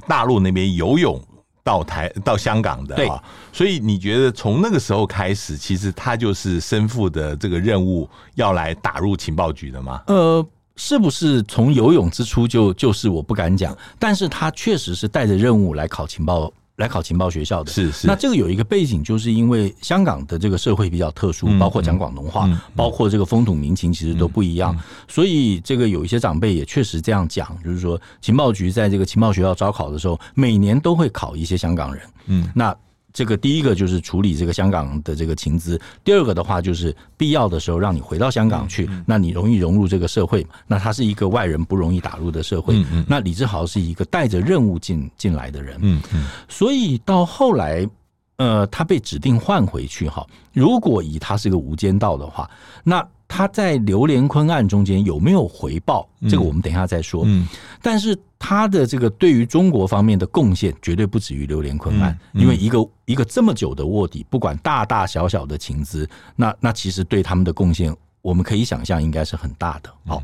[0.08, 1.22] 大陆那边游泳
[1.62, 3.06] 到台到香港的，对，
[3.52, 10.02] 所以你觉得从那个时候开始，其实他就是身负的这个任务要来打入情报局的吗？
[10.06, 10.42] 呃，
[10.82, 16.50] 是不是从游泳之初就就是我不敢讲，但是他确实是带着任务来考情报。
[16.76, 18.06] 来考情报学校的，是是。
[18.06, 24.74] 那这个有一个背景，就是因为香港的这个社会比较特殊，包括讲广东话，包括这个风土民情其实都不一样，
[25.06, 32.02] 所以这个有一些长辈也确实这样讲，就是说情报局在这个情报学校招考的时候，每年都会考一些香港人。
[32.28, 32.74] 嗯，那。
[33.12, 40.46] 这个第一个就是处理这个香港的这个情资，第二个的话就是必要的时候让你回到香港去，那你容易融入这个社会。
[40.66, 42.84] 那他是一个外人不容易打入的社会。
[43.06, 45.78] 那李志豪是一个带着任务进进来的人。
[45.82, 47.88] 嗯嗯，所以到后来，
[48.36, 50.26] 呃，他被指定换回去哈。
[50.52, 52.50] 如果以他是个无间道的话，
[52.84, 53.06] 那。
[53.32, 56.06] 他在刘连坤案中间有没有回报？
[56.28, 57.22] 这个我们等一下再说。
[57.24, 57.46] 嗯，
[57.80, 69.88] 但是他的这个对于中国方面的贡献绝对不止于刘连坤案，因为一个一个这么久的卧底，不管大大小小的情资，那那其实对他们的贡献，我们可以想象应该是很大的。
[70.06, 70.20] 好，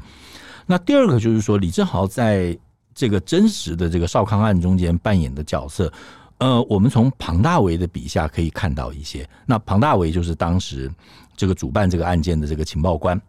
[0.66, 2.58] 那第二个就是说，李志豪在
[2.92, 5.92] 这个真实的这个少康案中间扮演的角色，
[6.38, 9.28] 呃，我们从庞大为的笔下可以看到一些。
[9.46, 10.90] 那庞大为就是当时。
[11.38, 13.20] 这个主办这个案件的这个情报官，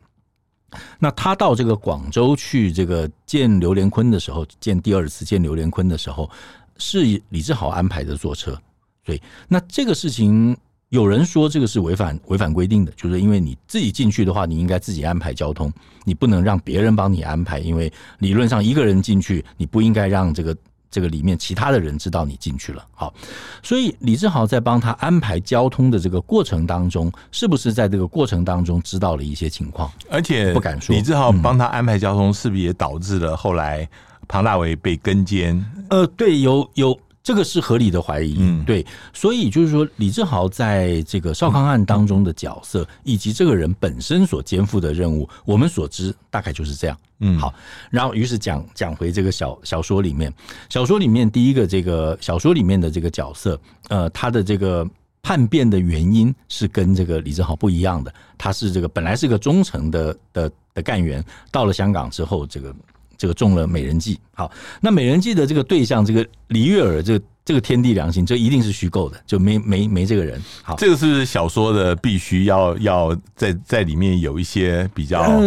[0.97, 6.29] 那他到这个广州去这个见刘连坤的时候，见第二次见刘连坤的时候，
[6.77, 8.57] 是李志豪安排的坐车。
[9.03, 10.55] 对，那这个事情
[10.87, 15.69] 有人说这个是违反违反规定的，就是因为你自己进去的话，你应该自己安排交通，
[16.05, 20.55] 你不能让别人帮你安排，因为理论上一个人进去，你不应该让这个。
[20.89, 23.13] 这个里面其他的人知道你进去了，好，
[23.61, 29.91] 所以李志豪在帮他安排交通的这个过程当中，是不是在这个过程当中知道了一些情况？
[30.09, 33.87] 而且不敢说，李志豪帮他安排交通，是不是也导致了后来
[34.27, 35.63] 庞大为被跟监？
[35.89, 36.97] 呃，对，有有。
[37.27, 47.53] 这个是合理的怀疑，嗯，对，所以就是说，李志豪在这个少康案当中的角色，以及这个人本身所肩负的任务，我们所知大概就是这样，嗯，好，
[47.89, 50.33] 然后于是讲讲回这个小小说里面，
[50.69, 53.59] 小说里面第一个这个小说里面的这个角色，
[53.89, 54.89] 呃，他的这个
[55.21, 62.73] 叛变的原因是跟这个李志豪不一样的，他是这个本来是个忠诚的的的干员，到了香港之后，这个。
[63.17, 70.41] 这个中了美人计，好，那美人计的这个对象，这个黎月儿，这个这个天地良心，这一定是虚构的，就没没没这个人。
[70.61, 75.41] 好，这个是小说的必须要要在在里面有一些比较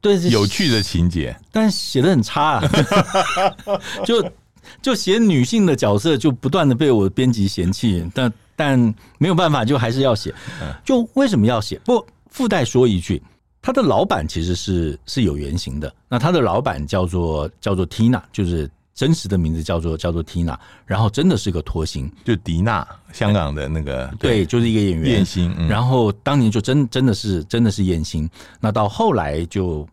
[0.00, 2.70] 对有趣的情节，呃、但写的很差啊，
[4.04, 4.30] 就
[4.80, 10.34] 就写女性的角色就不断的被我编辑嫌弃，但但没有办法，就还是要写。
[10.84, 11.80] 就为什么要写？
[11.84, 13.22] 不附带说一句。
[13.62, 25.12] 他的老板其实是是有原型的，那他的老板叫做叫做 Tina，就是真实的名字叫做叫做 Tina，然后真的是个脱星，就迪娜，香港的那个对，对，就是一个演员。
[25.12, 29.88] 艳星，嗯、然后当年就真真的是真的是艳星，那到后来就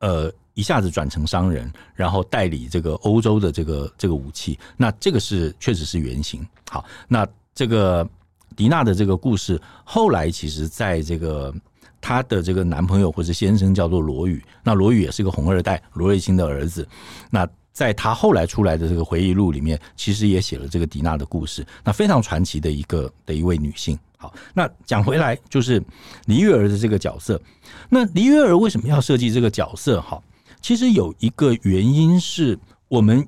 [0.00, 6.40] 呃一下子转成商人，然后代理这个欧洲的这个这个武器，那这个是确实是原型。
[6.70, 8.08] 好，那这个
[8.56, 11.54] 迪娜的这个故事后来其实在这个。
[12.02, 16.86] 她的这个男朋友或者先生叫做罗宇，那罗宇也是个红二代，罗瑞卿的儿子。
[17.30, 23.98] 那在他后来出来的这个回忆录里面，其实也写了这个迪娜的故事，那非常传奇的一个的一位女性。
[24.18, 25.82] 好，那讲回来就是
[26.26, 27.40] 黎月儿的这个角色。
[27.88, 30.02] 那黎月儿为什么要设计这个角色？
[30.02, 30.20] 哈，
[30.60, 33.26] 其实有一个原因是我们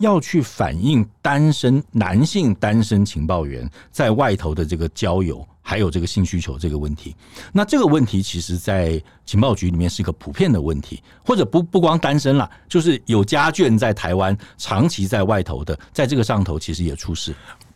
[0.00, 5.46] 要去反映单身男性单身情报员在外头的这个交友。
[5.62, 7.14] 还有这个性需求这个问题，
[7.52, 17.32] 那这个问题其实，在情报局里面是一个普遍的问题，或者不不光单身了，就是有家眷在台湾长期在外头的，在这个上头其实也出事。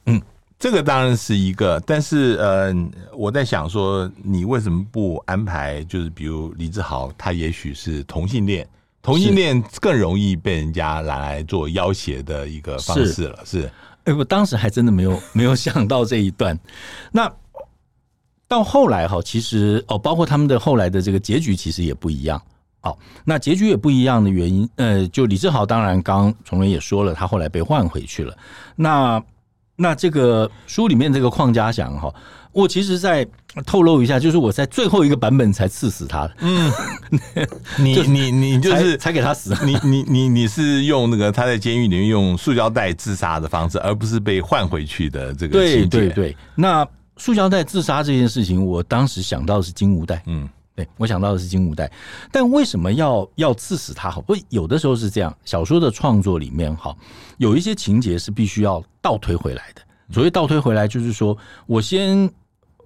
[0.07, 0.21] 嗯，
[0.59, 2.75] 这个当然是一个，但是呃，
[3.17, 5.85] 我在想说，你为什么不安排？
[5.85, 8.67] 就是比如李志豪，他也许是同性恋，
[9.05, 13.39] 同性恋更容易被人家拿来做要挟的一个方式了。
[13.45, 13.71] 是，
[14.03, 16.59] 哎，我当时还真的没有 没有想到这一段。
[17.13, 17.33] 那。
[18.47, 22.41] 到后来哈，其实哦，包括他们的后来的这个结局其实也不一样。
[22.83, 28.37] 哦，那结局也不一样的原因，呃，就李志豪当然刚崇伦也说了，他后来被换回去了。
[28.77, 29.21] 那
[29.77, 32.15] 那这个书里面这个邝家祥哈，
[32.55, 33.27] 我其实在
[33.67, 36.35] 透露一下，就是我在最后一个版本才刺死他的。
[36.41, 36.73] 嗯，
[37.79, 39.55] 你你你就是才给他死。
[39.65, 45.53] 你你你你是用那个他在监狱里面用塑胶袋自杀的方式，而不是被换回去的这个。
[45.53, 46.87] 对对对，那。
[47.17, 51.89] 塑胶袋自杀这件事情，我当时想到的是金无代，嗯，对，我想到的是金无代，
[52.33, 54.11] 但为什么要要刺死他？
[54.11, 56.93] 好，不，有的时候是这样，小说的创作里面，哈，
[57.39, 59.83] 有一些情节是必须要倒推回来的。
[60.13, 62.29] 所谓倒推回来，就是说我先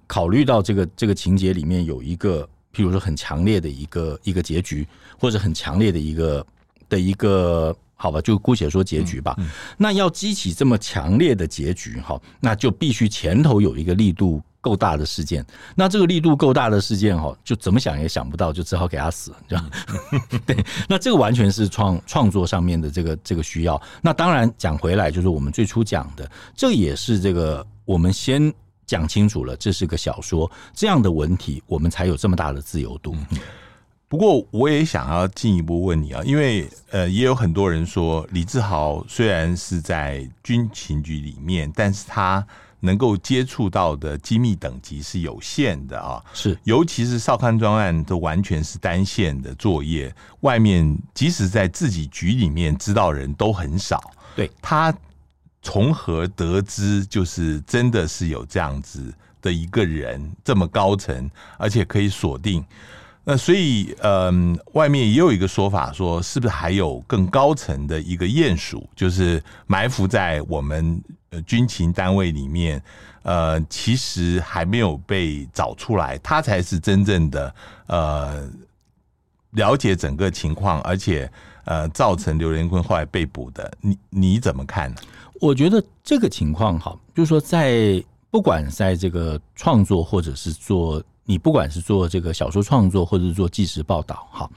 [0.09, 2.43] 考虑到这个这个情节里面有一个，
[2.73, 4.85] 譬如说很强烈的一个一个结局，
[5.19, 6.45] 或者很强烈的一个
[6.89, 7.73] 的一个。
[8.01, 9.35] 好吧，就姑且说结局吧。
[9.39, 15.45] 嗯嗯、那要激起这么强烈的结局，哈，那就必须前头有一个力度够大的事件。
[15.75, 19.69] 那这个力度够大的事件，哈，就怎么想也想不到，就只好给他死，对吧？
[20.45, 23.81] 对，那这个完全是创创作上面的这个这个需要。
[24.01, 28.53] 那当然讲回来，就是我们最初讲的，这也是这个我们先
[28.89, 33.15] 讲清楚了，这是个小说，这样的文体，我们才有这么大的自由度。
[33.29, 33.39] 嗯
[34.09, 42.43] 不过，我也想要进一步问你啊，因为呃，也有很多人说，李志豪虽然是在军情局里面，但是他
[42.79, 46.19] 能够接触到的机密等级是有限的啊。
[46.33, 54.01] 是，尤其是少康专案都完全是单线的作业，外面即使在自己局里面知道人都很少。
[54.35, 54.91] 对，他
[55.61, 62.63] 从何得知，就是真的是有这样子的一个人，这么高层，而且可以锁定。
[63.25, 70.99] 那所以，嗯，外面也有一个说法，说是不是还有更高层的一个鼹鼠，就是埋伏在我们
[71.45, 72.81] 军情单位里面，
[73.21, 77.53] 呃，其实还没有被找出来，他才是真正的
[77.85, 78.49] 呃
[79.51, 81.31] 了解整个情况，而且
[81.65, 83.71] 呃造成刘连坤后来被捕的。
[83.81, 84.97] 你你怎么看呢？
[85.39, 91.03] 我觉得这个情况哈，就是说在不管在这个创作或者是做。
[91.25, 94.49] 你不管是做这个小说创作，或者是做纪实报道，哈，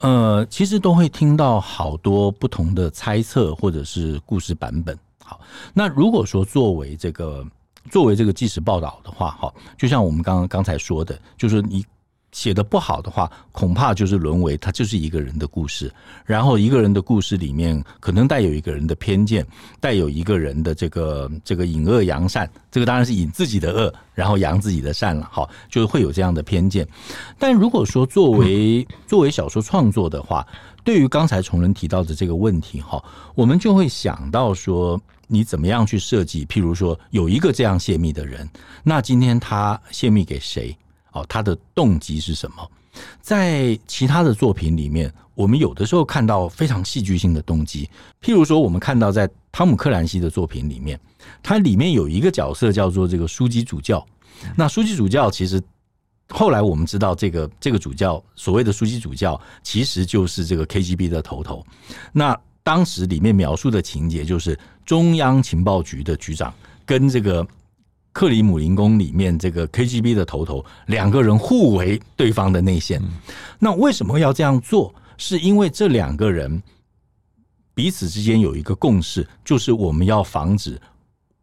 [0.00, 4.94] 呃，其实都会听到好多不同的猜测，或者是故事版本。
[5.24, 5.40] 好，
[5.72, 7.42] 那如果说作为这个
[7.90, 11.82] 作为这个纪实报道的话，哈，就像我们刚刚刚才说的，就是你
[12.34, 15.90] 写得不好的话，恐怕就是沦为他就是一个人的故事，
[16.26, 19.46] 然后一个人的故事里面可能带有一个人的偏见，
[19.80, 26.86] 带有一个人的这个这个隐恶扬善，这个当然是隐自己的恶，然后扬自己的善了，好，就会有这样的偏见。
[27.38, 30.44] 但如果说作为作为小说创作的话，
[30.82, 33.02] 对于刚才崇仁提到的这个问题，哈，
[33.36, 36.44] 我们就会想到说，你怎么样去设计？
[36.46, 38.48] 譬如说，有一个这样泄密的人，
[38.82, 40.76] 那今天他泄密给谁？
[41.14, 42.70] 哦，他的动机是什么？
[43.20, 47.90] 在其他的作品里面，我们有的时候看到非常戏剧性的动机。
[48.22, 50.98] 譬如说，我们看到在汤姆克兰西的作品里面，
[51.42, 54.04] 它里面有一个角色叫做这个书记主教。
[54.56, 55.60] 那书记主教其实
[56.28, 61.66] 后来我们知道，这个这个主教所谓的书记主教，其实就是这个 KGB 的头头。
[62.12, 66.54] 那当时里面描述的情节就是中央情报局的局长
[66.86, 67.46] 跟这个。
[68.14, 73.02] 克里姆林宫里面这个 KGB 的头头，两个人互为对方的内线。
[73.58, 74.94] 那为什么要这样做？
[75.18, 76.62] 是因为这两个人
[77.74, 80.80] 彼此之间有一个共识，就是我们要防止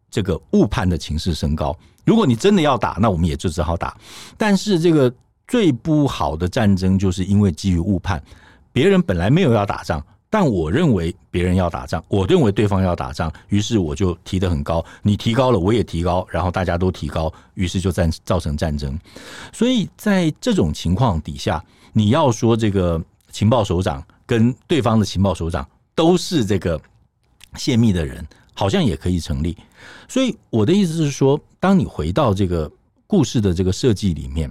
[0.09, 1.77] 这个误判的情势升高。
[2.05, 3.97] 如果你真的要打，那我们也就只好打。
[4.37, 5.13] 但是这个
[5.47, 8.23] 最不好的战争，就是因为基于误判，
[8.71, 10.01] 别人本来没有要打仗。
[10.31, 18.97] 但我认为别人要打仗，我认为对方要打仗，于是我就提得很高，你提高了，我也提高，然后大家都提高，于是就战造成战争。
[19.51, 21.61] 所以在这种情况底下，
[21.91, 26.81] 你要说这个情报首长跟对方的情报首长都是这个
[27.57, 29.57] 泄密的人，好像也可以成立。
[30.07, 32.71] 所以我的意思是说，当你回到这个
[33.05, 34.49] 故事的这个设计里面。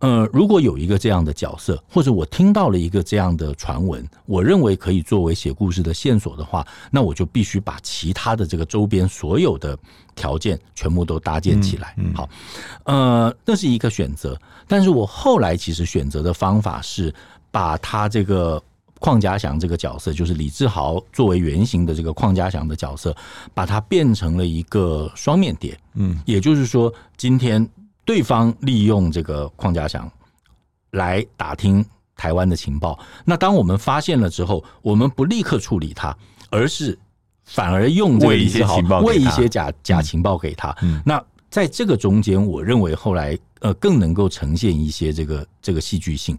[0.00, 9.76] 呃，如果有一个这样的角色，或者我听到了一个这样的传闻，我认为可以作为写故事的线索的话，那我就必须把其他的这个周边所有的
[10.14, 11.96] 条件全部都搭建起来。
[12.14, 12.28] 好，
[12.84, 14.38] 呃，那是一个选择。
[14.68, 17.12] 但是我后来其实选择的方法是
[17.50, 18.62] 把他这个
[19.00, 23.16] 邝家祥这个角色，就是李志豪作为原型的这个邝家祥的角色，
[23.52, 25.76] 把它变成了一个双面谍。
[25.94, 27.68] 嗯，也就是说，今天。
[28.08, 30.10] 对方利用这个邝家祥
[30.92, 31.84] 来打听
[32.16, 36.16] 台湾的情报，那当我们发现了之后，我们不立刻处理他，
[36.48, 36.98] 而是
[37.44, 40.74] 反而用这个一些情报，喂一些假假情报给他。
[41.04, 46.34] 那在这个中间，我认为后来呃更能够呈现一些这个这个戏剧性。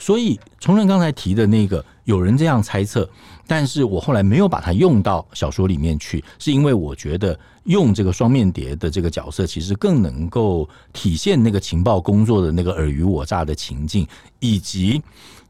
[0.00, 3.08] 所以崇仁刚才提的那个，有人这样猜测。
[3.46, 14.06] 但是我后来没有把它用到小说里面去，是因为我觉得用这个双面谍的这个角色，其实更能够体现那个情报工作的那个尔虞我诈的情境，
[14.40, 15.02] 以及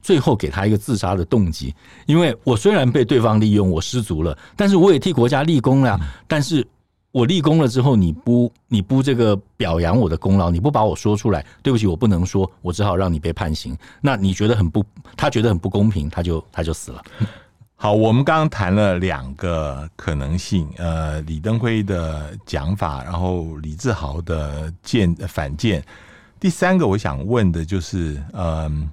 [0.03, 1.75] 最后给他一个自杀的动机。
[2.07, 5.99] 因为我虽然被对方利用，我失足了，但是我也替国家立功了。
[6.27, 6.67] 但是
[7.13, 13.77] 我立功了之后，你不你不这个表扬我的功劳，你不把我说出来，对不起，我不能说，我只好让你被判刑。
[14.01, 14.83] 那你觉得很不，
[15.17, 17.05] 他觉得很不公平，他就他就死了。
[17.83, 25.85] 好，我们刚刚谈了两个可能性，呃，李登辉的讲法，然后李志豪的建反建。
[26.39, 28.89] 第三个我想问的就是，嗯、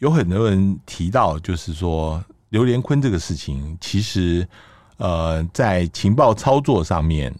[0.00, 4.46] 有很多人提到，就是说刘连坤这个事情，其实
[4.98, 7.34] 呃，在情报操作上面，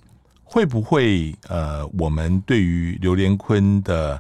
[0.44, 4.18] 会不会呃，我们对于刘连坤的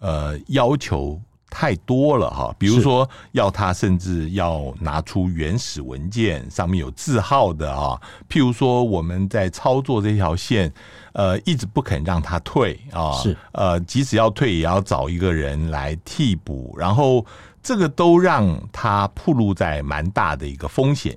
[0.00, 1.18] 呃要求？
[1.50, 8.00] 太多了哈，比如说要他甚至要拿出原始文件，上面有字号的啊。
[8.28, 10.72] 譬如说我们在操作这条线，
[11.12, 17.26] 呃，一直不肯让他退啊，是呃，即使要退，也要找一个人来替补，然后
[17.62, 21.16] 这个都让他暴露在蛮大的一个风险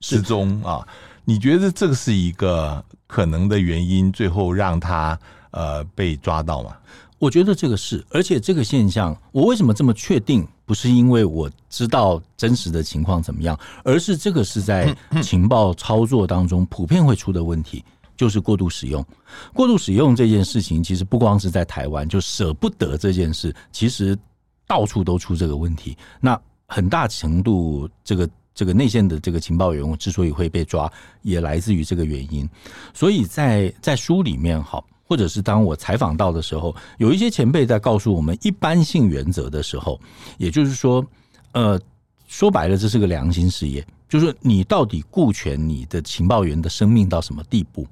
[0.00, 0.86] 之中啊。
[1.26, 5.18] 你觉得这个是一个可能的原因，最后让他
[5.52, 6.76] 呃被抓到吗？
[7.18, 10.46] 我觉得这个是，而且这个现象，我为什么这么确定？
[10.66, 17.84] 不是因为我知道真实的情况怎么样，而是这个是在情报操作当中普遍会出的问题，
[18.16, 19.04] 就是过度使用。
[19.52, 24.18] 过度使用这件事情，其实不光是在台湾，就舍不得这件事，其实
[24.66, 25.96] 到处都出这个问题。
[26.20, 30.90] 那很大程度，这个这个内线的这个情报员之所以会被抓，
[31.22, 32.48] 也来自于这个原因。
[32.92, 34.83] 所以在在书里面，好。
[35.06, 40.00] 或者是当我采访到的时候，有一些前辈在告诉我们一般性原则的时候，
[40.38, 41.04] 也就是说，
[41.52, 41.78] 呃，
[42.26, 47.86] 说白了，这是个良心事业，就是你到底顾全你的情报员的生命到什么地步？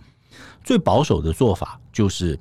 [0.64, 2.38] 最保守的做法就是，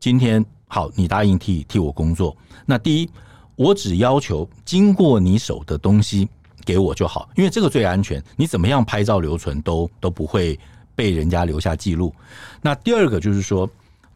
[0.00, 2.34] 今天好，你答应替替我工作，
[2.64, 3.10] 那第一，
[3.56, 6.26] 我只要求经过你手的东西
[6.64, 10.58] 给我就好，因为这个最安全，你怎么样拍照留存都都不会
[10.94, 12.14] 被人家留下记录。
[12.62, 13.68] 那第二个就是说。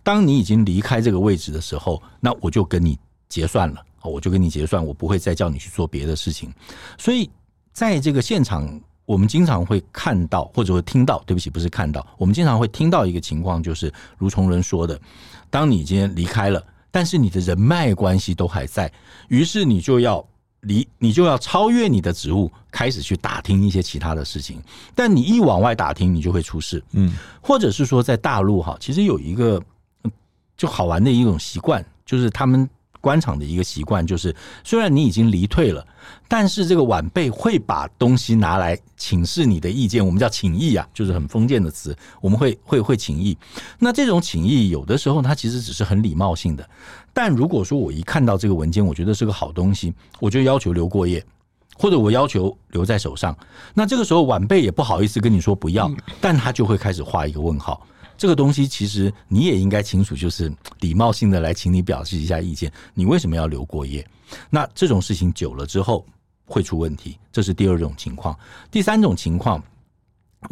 [0.03, 2.99] 当你已经离开这个位置的时候，那我就跟你
[3.29, 3.85] 结算了。
[4.03, 6.53] 我就跟你结算，我不会再叫你去做别的事情。
[6.99, 7.31] 所以
[7.73, 8.69] 在这个现场，
[9.07, 15.01] 我们经常会看到或者会听到，对不起，不是看到，我们经常会听到一个情况，就是如崇仁说的，
[15.51, 18.93] 当你今天离开了，但是你的人脉关系都还在，
[19.29, 20.25] 于是你就要。
[20.63, 24.63] 离你就要超越你的职务，开始去打听一些其他的事情。
[24.95, 26.81] 但你一往外打听，你就会出事。
[26.93, 29.61] 嗯，或者是说，在大陆哈，其实有一个
[30.63, 32.69] 就好玩的一种习惯，就是他们。
[33.03, 34.33] 官场的一个习惯就是，
[34.63, 35.85] 虽然你已经离退了，
[36.29, 43.37] 但是这个晚辈会把东西拿来请示你的意见，我们叫请意啊，就是很封建的词，我们会会会请意。
[43.81, 46.65] 那这种请意有的时候它其实只是很礼貌性的，
[47.13, 51.27] 但如果说我一看到这个文件，我觉得是个好东西，我就要求留过夜，
[51.77, 53.37] 或者我要求留在手上，
[53.75, 55.91] 那这个时候晚辈也不好意思跟你说不要，
[56.21, 57.85] 但他就会开始画一个问号。
[58.23, 60.49] 这个东西其实你也应该清楚，就是
[60.79, 62.73] 礼貌性的来请你表示一下意见。
[62.95, 64.07] 你为什么要留过夜？
[64.49, 66.07] 那这种事情久了之后
[66.45, 68.39] 会出问题，这是第二种情况。
[68.71, 69.61] 第三种情况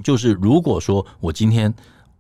[0.03, 1.73] 就是，如果说我今天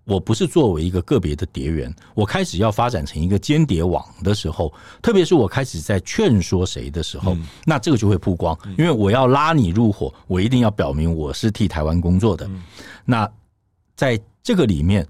[0.04, 4.72] 我不是作为一个个别的谍员，我开始要发展成一个间谍网的时候，
[5.02, 12.48] 特别是我开始在劝说谁的时候，那这个就会曝光，因为我要拉你入伙，我一定要表明我是替台湾工作的。
[13.04, 13.28] 那
[13.96, 15.04] 在这个里面。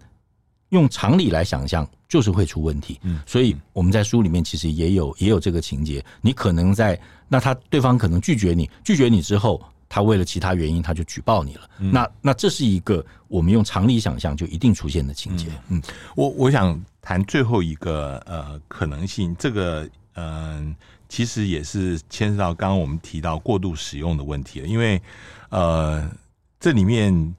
[0.71, 2.99] 用常理来想象，就是会出问题。
[3.03, 6.05] 嗯，所以我们在书里面其实也有也有这个情节。
[6.21, 6.99] 你可能在
[7.29, 11.69] 那他对方可能拒绝你，拒绝你之后，他为了其他原因他就举报你了。
[11.79, 15.47] 嗯、那那这是一个我们用常理想象就一定出现的情节。
[15.69, 15.83] 嗯，
[16.15, 19.83] 我我想谈最后一个呃可能性，这个
[20.15, 20.77] 嗯、呃、
[21.09, 25.01] 其实也是牵涉到刚刚我们提到过度使用的问题了，因为
[25.49, 26.09] 呃
[26.61, 27.35] 这里面。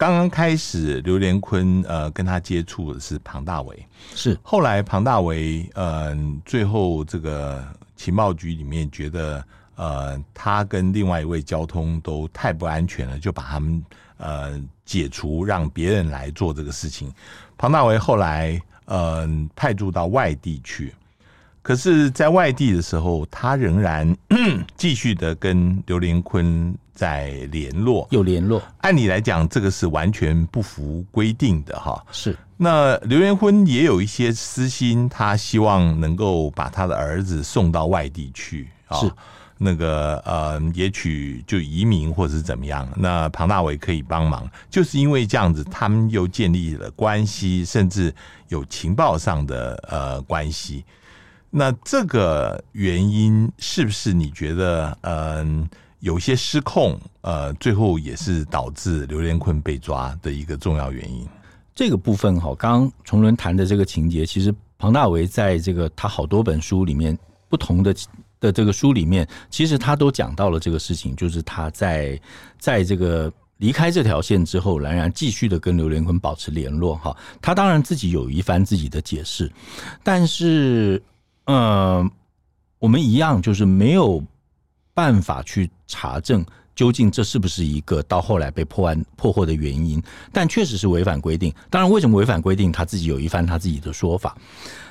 [0.00, 4.34] 刚刚开始，刘连坤呃跟他接触的是庞大为，是。
[4.42, 7.62] 后来庞大为呃最后这个
[7.96, 9.44] 情报局里面觉得
[9.74, 13.84] 呃他跟另外一位交通都太不安全了，就把他们
[14.16, 17.12] 呃解除，让别人来做这个事情。
[17.58, 20.94] 庞大为后来呃派驻到外地去，
[21.62, 24.16] 可是在外地的时候，他仍然
[24.76, 26.74] 继续的跟刘连坤。
[26.92, 28.62] 在联络，有联络。
[28.82, 32.04] 按理来讲，这个是完全不符规定的哈。
[32.12, 32.36] 是。
[32.58, 38.98] 那刘连坤也有一些私心，他希望能够把他的儿子送到外地去啊。
[38.98, 39.10] 是。
[39.56, 42.86] 那个呃，也许就移民或者是怎么样。
[42.94, 48.14] 那庞大伟可以帮忙，就是因为这样子，他们又建立了关系，甚至
[48.48, 50.84] 有情报上的呃关系。
[51.50, 55.62] 那这个原因是不是你觉得嗯？
[55.62, 61.28] 呃有些失控，呃，最后也是导致刘连坤被抓的一个重要原因。
[61.74, 67.18] 这个部分哈，刚刚崇伦谈的这个情节，其实庞大为在这个他好多本书里面，
[67.50, 67.94] 不同的
[68.40, 72.18] 的这个书里面，其实他都讲到了这个事情，就是他在
[72.58, 77.14] 在这个离开这条线之后，仍然继续的跟刘连坤保持联络哈。
[77.42, 79.52] 他当然自己有一番自己的解释，
[80.02, 81.02] 但是，
[81.52, 82.10] 呃，
[82.78, 84.22] 我们一样就是没有。
[84.92, 86.44] 办法去查证
[86.74, 91.54] 究竟这是不是一个到后来被破案破获的原因，但确实是违反规定。
[91.70, 94.36] 当然，为什么违反规定，他自己有一番他自己的说法。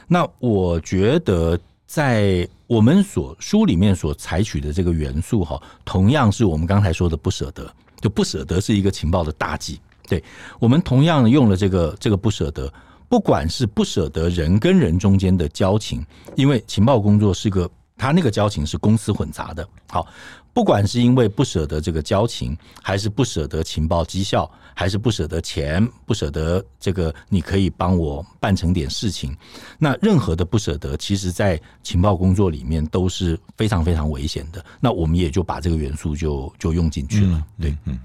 [0.08, 9.80] 那我觉得，在我们所书里面所采取的这个元素，哈，同样是我们刚才说的不舍得，就不舍得是一个情报的大忌。
[10.08, 10.24] 对，
[10.60, 12.72] 我们同样用了这个这个不舍得，
[13.10, 16.06] 不管是不舍得人跟人中间的交情，
[16.36, 17.70] 因为情报工作是个。
[18.02, 20.08] 他那个交情是公私混杂的，好，
[20.54, 29.36] 不管是因为不舍得这个交情，还是不舍得情报绩效，还是不舍得钱，不舍得这个你可以帮我办成点事情，
[29.78, 34.64] 那任何的不舍得，其实在情报工作里面都是非常非常危险的。
[34.80, 37.38] 那我们也就把这个元素就就用进去了。
[37.38, 38.00] 嗯、对，嗯，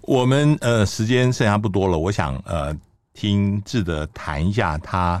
[0.00, 2.74] 我们呃时间剩下不多了，我想呃
[3.16, 5.20] 听志德谈一下他。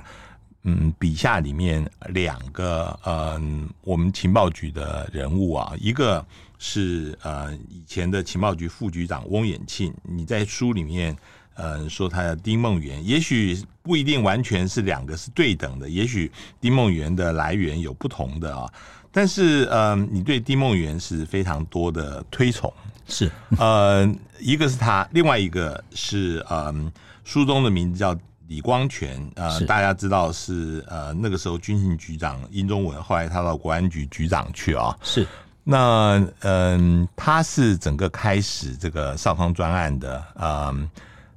[0.68, 6.26] 嗯，笔下里面两个嗯，我们情报局的人物啊，一个
[6.58, 11.16] 是呃以前的情报局副局长翁衍庆，你在书里面
[11.54, 18.68] 呃说他的丁孟元，也许不一定完全是两个是对等的，也许丁孟元的来源有不同的啊，
[19.12, 22.74] 但是呃，你对丁孟元是非常多的推崇，
[23.06, 26.90] 是呃，一个是他，另外一个是嗯，
[27.26, 28.16] 书中的名字叫。
[28.48, 34.96] 李光全，呃，大家知道是呃那个时候军情局长殷宗文，后来他到国安局局长去啊。
[35.02, 35.26] 是，
[35.64, 40.88] 那嗯、呃，他是整个开始这个少康专案的，嗯、呃，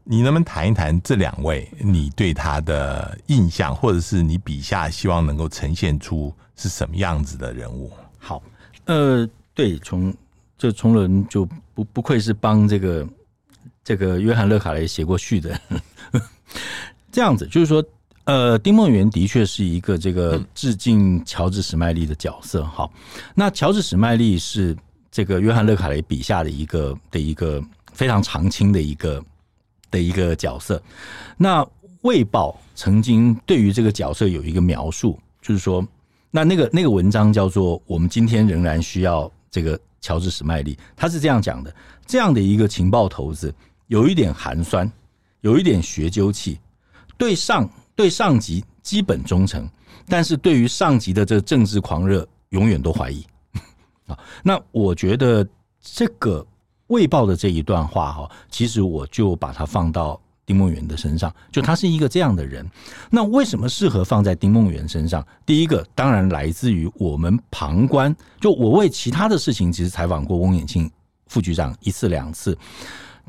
[0.03, 7.91] 你能不能谈一谈这两位你对他的印象，或者是你笔下希望能够呈现出是什么样子的人物？
[8.19, 8.39] 好，
[8.85, 10.13] 呃，对，从
[10.59, 13.03] 这从伦就不不愧是帮这个
[13.83, 15.59] 这个约翰·勒卡雷写过序的，
[17.11, 17.83] 这样子就是说，
[18.25, 22.63] 呃，丁梦圆的确是一个这个致敬乔治·史麦利的角色。
[22.63, 22.91] 好，
[23.35, 24.75] 那乔治·史麦利是
[25.11, 27.63] 这个约翰·勒卡雷笔下的一个的一个
[27.93, 29.23] 非常常青的一个
[29.89, 30.81] 的一个角色。
[31.37, 31.63] 那
[32.01, 35.85] 《卫报》曾经对于这个角色有一个描述，就是说。
[36.31, 41.73] 那那个那个文章叫做《我们今天仍然需要这个乔治史麦利》，他是这样讲的：
[42.05, 43.51] 这样的一个情报头子，
[43.89, 44.89] 有一点寒酸，
[45.41, 46.57] 有一点学究气，
[47.17, 49.69] 对上对上级基本忠诚，
[50.07, 53.25] 但是对于上级的这个政治狂热，永远都怀疑。
[54.07, 55.45] 啊，那我觉得
[55.81, 56.41] 这个
[56.87, 60.19] 《卫报》的这一段话哈，其实我就把它放到。
[60.45, 62.67] 丁梦圆的身上，就他是一个这样的人。
[63.11, 65.23] 那为什么适合放在丁梦圆身上？
[65.45, 68.15] 第一个当然来自于我们旁观。
[68.41, 70.89] 就我为其他的事情，其实采访过翁衍庆
[71.27, 72.57] 副局长一次两次，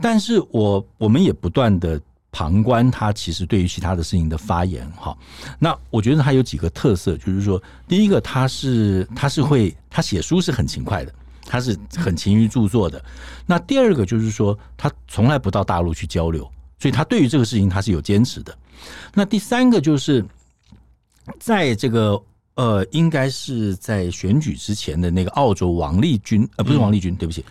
[0.00, 2.00] 但是我我们也不断的
[2.32, 4.90] 旁观他，其实对于其他的事情的发言。
[4.92, 5.16] 哈，
[5.58, 11.12] 那我觉得他有几个特色，就是说，第一个他是他是会他写书是很勤快的，
[11.44, 13.02] 他是很勤于著作的。
[13.46, 16.50] 那第二个就是说，他从来不到大陆去交流。
[16.78, 18.56] 所以他对于这个事情他是有坚持的。
[19.12, 20.24] 那第三个就是，
[21.38, 22.18] 在这个
[22.54, 27.44] 呃，应该是在选举之前的那个澳洲王立军呃，不是王立军，对不起。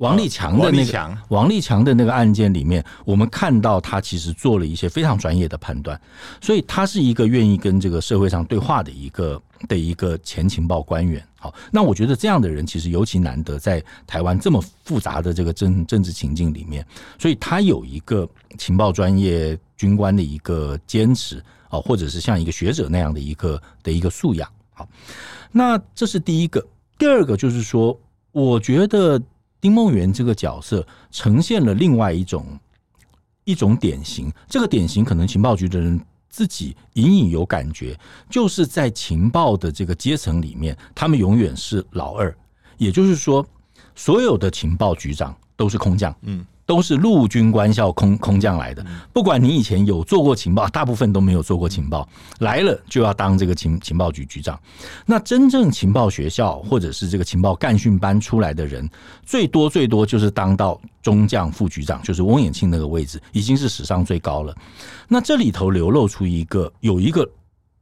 [0.00, 6.00] 王立强的那个王立强的那个案件里面，我们看到他其实做了一些非常专业的判断，
[6.40, 11.22] 所以他是一个愿意跟这个社会上对话的一个的一个前情报官员。
[11.38, 16.84] 好，那我觉得这样的人其实尤其难得，在台湾这么复杂的这个政政治情境里面，
[17.18, 18.26] 所以他有一个
[18.56, 24.48] 情报专业军官的一个坚持啊，或者是像一个学者那样的一个的一个素养。
[24.72, 24.88] 好，
[25.52, 28.00] 那这是第一个，第二个就是说，
[28.32, 29.20] 我觉得。
[29.60, 32.58] 丁梦圆这个角色呈现了另外一种
[33.44, 37.98] 一种典型，这个典型可能情报局的人自己隐隐有感觉，
[38.28, 42.34] 就是在情报的这个阶层里面，他们永远是老二，
[42.78, 43.46] 也就是说，
[43.94, 46.46] 所有的情报局长都是空降，嗯。
[46.70, 52.08] 都是陆军官校空空降来的，不管你以前有做过情报，大部分都没有做过情报，
[52.38, 54.56] 来了就要当这个情情报局局长。
[55.04, 58.88] 那真正情报学校或者是这个情报干训班出来的人，
[59.26, 64.56] 最多最多就是当到中将副局长，就是翁衍庆那个位置，已经是史上最高了。
[65.08, 67.28] 那这里头流露出一个有一个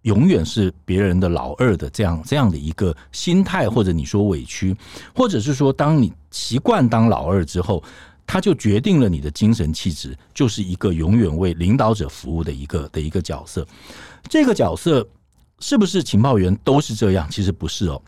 [0.05, 4.74] 永远是别人的老二的这样这样的一个心态，或者你说委屈，
[5.14, 7.84] 或者是说当你习惯当老二之后。
[8.29, 13.66] 他就决定了你的精神气质，就是一个永远为领导者服务的一个的一个角色。
[14.29, 15.09] 这个角色
[15.61, 17.26] 是不是情报员都是这样？
[17.31, 18.01] 其实不是哦。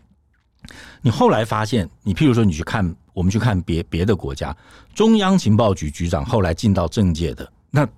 [1.01, 4.55] 你后来发现，你譬如说，你去看，我们去看别别的国家，
[4.95, 7.89] 中央情报局局长后来进到政界的，那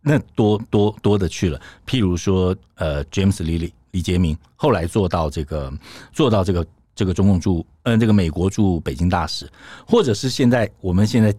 [0.00, 1.60] 那多多多的去了。
[1.86, 5.70] 譬如说，呃，James Lilly 李杰明后来做到这个，
[6.14, 6.66] 做到这个。
[6.94, 9.50] 这个中共驻嗯，这个美国驻北京大使，
[9.86, 11.34] 或者是现在我们现在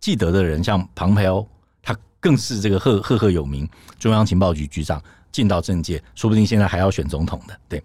[0.00, 1.46] 记得的人，像庞培欧，
[1.82, 3.68] 他更是这个赫赫赫有名，
[3.98, 7.58] 中央情报局局长进到政界，说不定现在还要选总统的。
[7.68, 7.82] 对，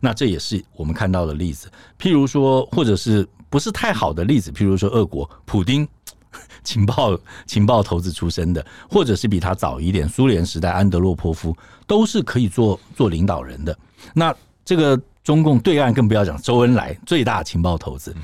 [0.00, 1.70] 那这也是我们看到的例子。
[2.00, 5.86] 譬如说，或者是不是太好的例子，譬如说，俄国普丁
[6.64, 11.56] 情报情报头子出身的，或者是比他早一点，苏联时代安德洛波夫，
[11.86, 13.78] 都是可以做做领导人的。
[14.14, 14.34] 那
[14.64, 14.98] 这个。
[15.24, 18.14] 中共对岸更不要讲，周恩来最大情报投资，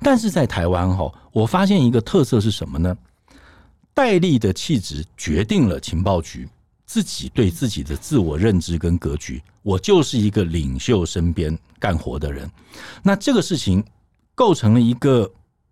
[0.00, 2.96] 但是在台湾哈，我发现一个特色是什么呢？
[3.92, 6.48] 戴笠的气质决定了情报局
[6.86, 9.42] 自己对自己的自我认知跟格局。
[9.62, 12.50] 我就是一个领袖身边干活的人，
[13.02, 13.84] 那这个事情
[14.34, 15.30] 构成了一个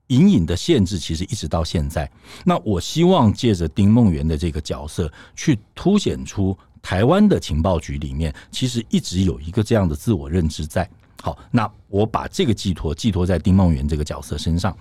[0.09, 2.11] 隐隐的限制，其实一直到现在。
[2.45, 6.55] 那我希望借着丁梦圆的这个角色，去凸显出。
[6.85, 10.87] 台湾的情报局里面，其实一直有一个这样的自我认知在。
[11.22, 14.76] 好，那我把这个寄托寄托在丁梦圆这个角色身上。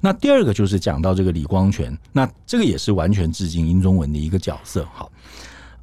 [0.00, 4.86] 那第二个就是讲到这个李光泉，那这个也是完全致敬殷宗文的一个角色。
[4.94, 5.10] 好，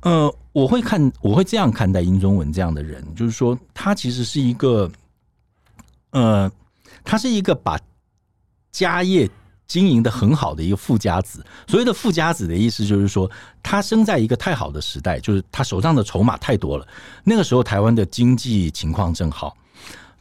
[0.04, 4.90] 呃，我会看，我会这样看待殷宗文这样的人，就是说他其实是一个，
[6.12, 6.50] 呃，
[7.04, 7.78] 他是一个把
[8.72, 9.30] 家业。
[9.70, 13.30] 经营的很好的一个富家子，所谓的富家子的意思就是说，
[13.64, 16.86] 他生在一个太好的时代，就是他手上的筹码太多了。
[17.24, 19.56] 那个时候，台湾的经济情况正好，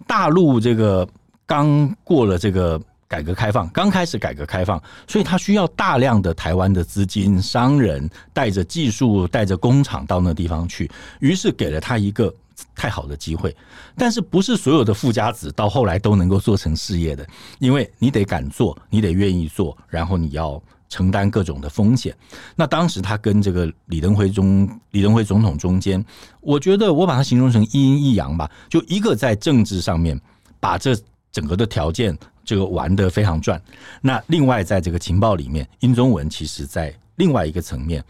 [0.06, 1.08] 大陆这个
[1.46, 2.78] 刚过了这个
[3.08, 10.90] 改革开放，刚开始改革开放，所以他需要大量的台湾的资金、商人带着技术、带着工厂到那地方去，
[11.20, 12.32] 于是给了他一个
[12.74, 13.54] 太好的机会。
[13.96, 17.26] 但是不是所有的富家子到后来都能够做成事业的，
[17.58, 22.16] 因为你得敢做，你得愿意做，然后你要承担各种的风险。
[22.56, 26.04] 那当时他跟这个李登辉中李登辉总统中间，
[26.40, 30.18] 我觉得我把它形容成一阴一阳吧，就一个在政治上面
[30.60, 30.96] 把这
[31.30, 33.60] 整个的条件这个玩得非常转，
[34.00, 38.02] 那另外在这个情报里面，殷宗文其实在另外一个层面。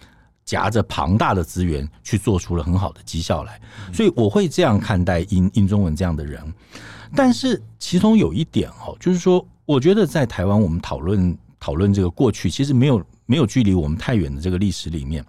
[0.49, 3.61] 夹着庞大的资源去做出了很好的绩效来，
[3.93, 6.43] 所以我会这样看待殷殷宗文这样的人。
[7.15, 15.23] 但是其中有一点哦，就是说，我觉得在台湾我们讨论讨论这个过去，其实没有没有距离我们太远的这个历史里面，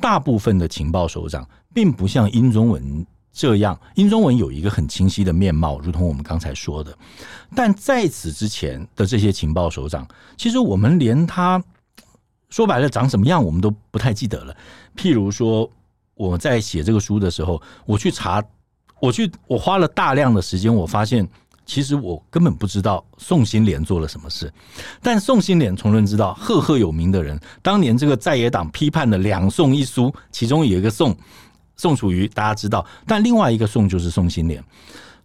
[0.00, 3.78] 大部分的情报首长并不像殷宗文这样。
[3.94, 6.92] 殷宗文有一个很清晰的面貌，如同我们刚才说的。
[7.54, 10.04] 但在此之前的这些情报首长，
[10.36, 11.62] 其实我们连他。
[12.48, 14.56] 说白了，长什么样我们都不太记得了。
[14.96, 15.68] 譬如说，
[16.14, 18.42] 我在写这个书的时候，我去查，
[19.00, 21.28] 我去，我花了大量的时间，我发现
[21.66, 24.52] 其实我根本不知道宋新莲做了什么事。
[25.02, 31.14] 但宋新莲，从人知道，赫赫有名的人，当年这个在野党批判的两宋一苏，其中有一个宋，
[31.76, 34.62] 宋楚瑜，大家知道，但另外一个宋就是宋新莲。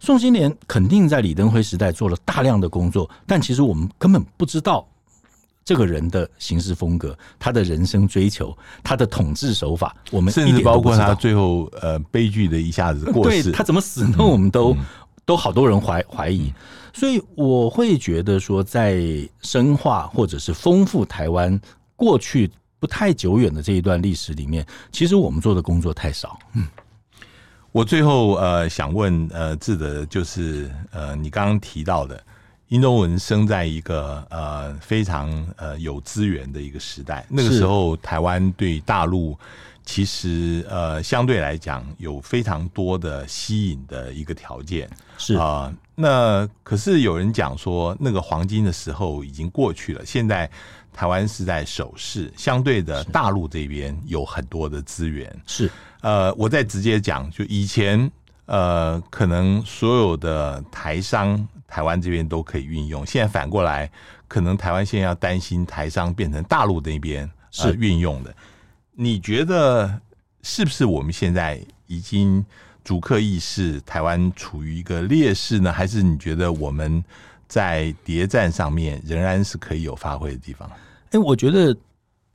[0.00, 4.84] 宋新莲肯定在李登辉时代做了大量的工作，但其实我们根本不知道。
[5.64, 14.16] 这个人的行事风格，他的人生追求，他的统治手法，我们甚至包括他最后呃悲剧的一下子过世，对他怎么死呢？
[14.18, 14.84] 我们都、嗯、
[15.24, 16.52] 都好多人怀怀疑，
[16.92, 19.00] 所以我会觉得说，在
[19.40, 21.60] 深化或者是丰富台湾
[21.94, 22.50] 过去
[22.80, 26.36] 不太久远的这一段历史里面，其实我们做的工作太少。
[26.54, 26.66] 嗯，
[27.70, 32.20] 我最后呃想问呃志德，就是呃你刚刚提到的。
[32.72, 39.38] 殷宗文生在一个呃非常呃有资源的一个时代，那个时候台湾对大陆
[39.84, 45.74] 其实呃相对来讲有非常多的吸引的一个条件，是啊、呃。
[45.94, 50.50] 那可是有人讲说，那个黄金的时候已经过去了，现在
[50.94, 55.70] 台湾是在守势，相对的大陆这边有很多的资源，是
[56.00, 58.10] 呃，我再直接讲，就以前
[58.46, 61.46] 呃可能所有的台商。
[61.72, 63.90] 台湾这边都可以运用，现在反过来，
[64.28, 68.34] 可能台湾现在要担心台商变成大陆那边是运用的。
[68.92, 69.98] 你觉得
[70.42, 72.44] 是不是我们现在已经
[72.84, 75.72] 逐客意识，台湾处于一个劣势呢？
[75.72, 77.02] 还是你觉得我们
[77.48, 80.70] 在谍战上面仍然是可以有发挥的地方？
[81.12, 81.74] 哎，我觉得，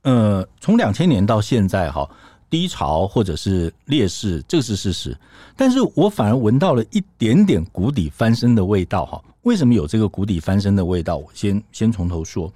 [0.02, 2.10] 呃，从两千年到现在哈。
[2.50, 5.16] 低潮或者是劣势，这个是事实。
[5.56, 9.22] 但是我反而闻到了一点点谷底翻身的味道哈。
[9.42, 11.16] 为什么有这个谷底翻身的味道？
[11.16, 12.52] 我先先从头说，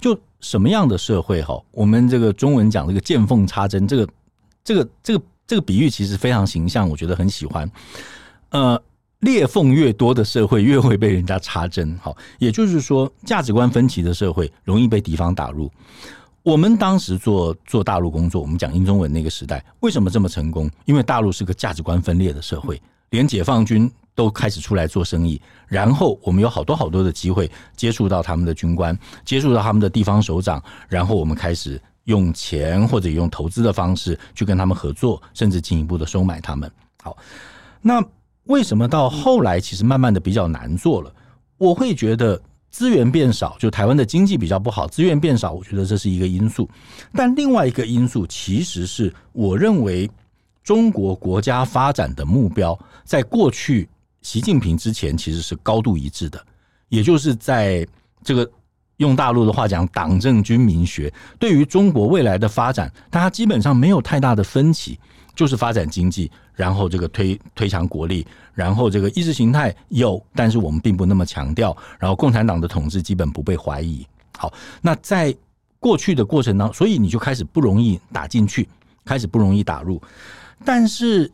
[0.00, 1.60] 就什么样的社会哈？
[1.72, 4.08] 我们这个中文讲这个见缝插针，这个
[4.62, 7.68] 这个这个这个比喻其实非常形象，我觉得很喜欢。
[8.50, 8.80] 呃，
[9.20, 11.98] 裂缝越多的社会，越会被人家插针。
[12.00, 15.68] 好，也就是说，价值观分歧的社会，容易被敌方打入。
[16.46, 20.70] 我们当时做做大陆工作，我们讲英中文那个时代，为什么这么成功？
[20.84, 22.80] 因为大陆是个价值观分裂的社会，
[23.10, 36.70] 连解放军都开始出来做生意，然后我们有好多好多的机会接触到他们的军官，接触到他们的地方首长，然后我们开始用钱或者用投资的方式去跟他们合作，甚至进一步的收买他们。
[37.02, 37.16] 好，
[37.82, 38.00] 那
[38.44, 41.12] 为什么到后来其实慢慢的比较难做了？
[41.58, 42.40] 我会觉得。
[42.76, 46.68] 资源变少，就台湾的经济比较不好，资源变少，我觉得这是一个因素。
[47.14, 50.06] 但另外一个因素，其实是我认为
[50.62, 53.88] 中国国家发展的目标，在过去
[54.20, 56.38] 习近平之前其实是高度一致的，
[56.90, 57.88] 也就是在
[58.22, 58.46] 这个
[58.98, 64.98] 用大陆的话讲，党政军民学对于中国未来的发展，大家基本上没有太大的分歧。
[65.34, 71.76] 就是发展经济，然后这个推推强国力，然后这个意识形态有，但是我们并不那么强调。
[72.00, 74.04] 然后共产党的统治基本不被怀疑。
[74.36, 75.32] 好，那在
[75.78, 78.66] 过去的过程当中，所以你就开始不容易打进去，
[79.04, 80.00] 开始不容易打入。
[80.64, 81.30] 但是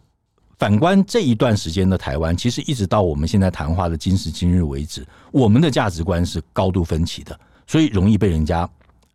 [0.59, 8.69] 反观这一段时间的台湾，其实一直到我们现在谈话的今时今日为止，我们的价值观是高度分歧的，所以容易被人家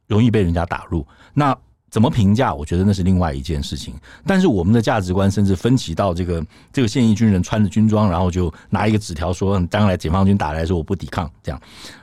[0.07, 1.05] 容易被人家打入。
[1.33, 1.57] 那
[1.89, 2.53] 怎么评价？
[2.53, 3.93] 我觉得那是另外一件事情。
[4.25, 11.61] 但是我们的价值观甚至分歧到这个这个现役军人穿着军装，然后就拿一个纸条说：“将来解放军打来的时候，我不抵抗。”这样，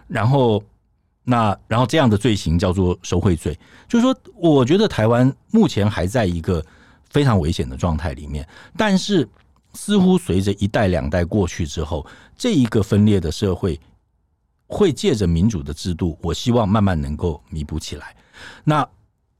[0.08, 0.62] 然后
[1.22, 3.58] 那然后这样的罪行叫做受贿罪。
[3.86, 6.64] 就是说，我觉得台湾目前还在一个
[7.10, 8.48] 非常危险的状态里面。
[8.78, 9.28] 但是
[9.74, 12.06] 似乎随着一代两代过去之后，
[12.38, 13.78] 这一个分裂的社会
[14.66, 18.16] 会借着民主的制度，我希望慢慢能够弥补起来。
[18.64, 18.88] 那。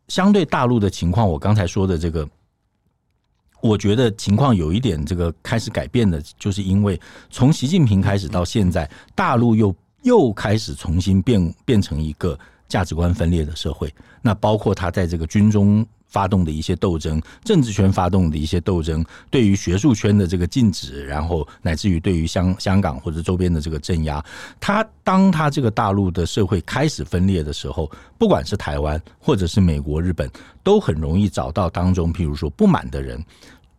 [0.08, 2.28] 相对大陆的情况，我刚才说的这个，
[3.60, 7.00] 我觉得情况有一点这个开始改变的，就是因为
[7.30, 12.38] 从习近平开始到现在，大陆又又开始重新变变成一个
[12.68, 13.92] 价值观分裂的社会。
[14.22, 15.86] 那包括他在这个军中。
[16.14, 24.24] 发动的一些斗争，政治圈发动的一些斗争，对于学术圈的这个禁止，然后乃至于对于香香港或者周边的这个镇压，
[24.60, 30.30] 他当他这个大陆的社会开始分裂的时候，不管是台湾或者是美国、日本，
[30.62, 33.20] 都很容易找到当中，譬如说不满的人，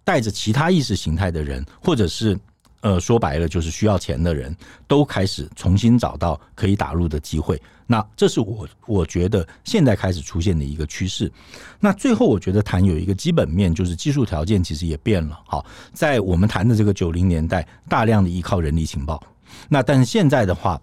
[0.03, 2.37] 带着其他意识形态的人，或者是。
[2.81, 4.55] 呃，说白了就是需要钱的人
[4.87, 7.59] 都开始重新找到可以打入的机会。
[7.87, 11.31] 那这是我我觉得现在开始出现的一个趋势。
[11.79, 15.39] 那最后我觉得谈有一个基本面，就是技术条件其实也变了。
[15.45, 19.21] 好，在我们谈的这个九零年代，大量的依靠人力情报。
[19.69, 20.81] 那但是现在的话，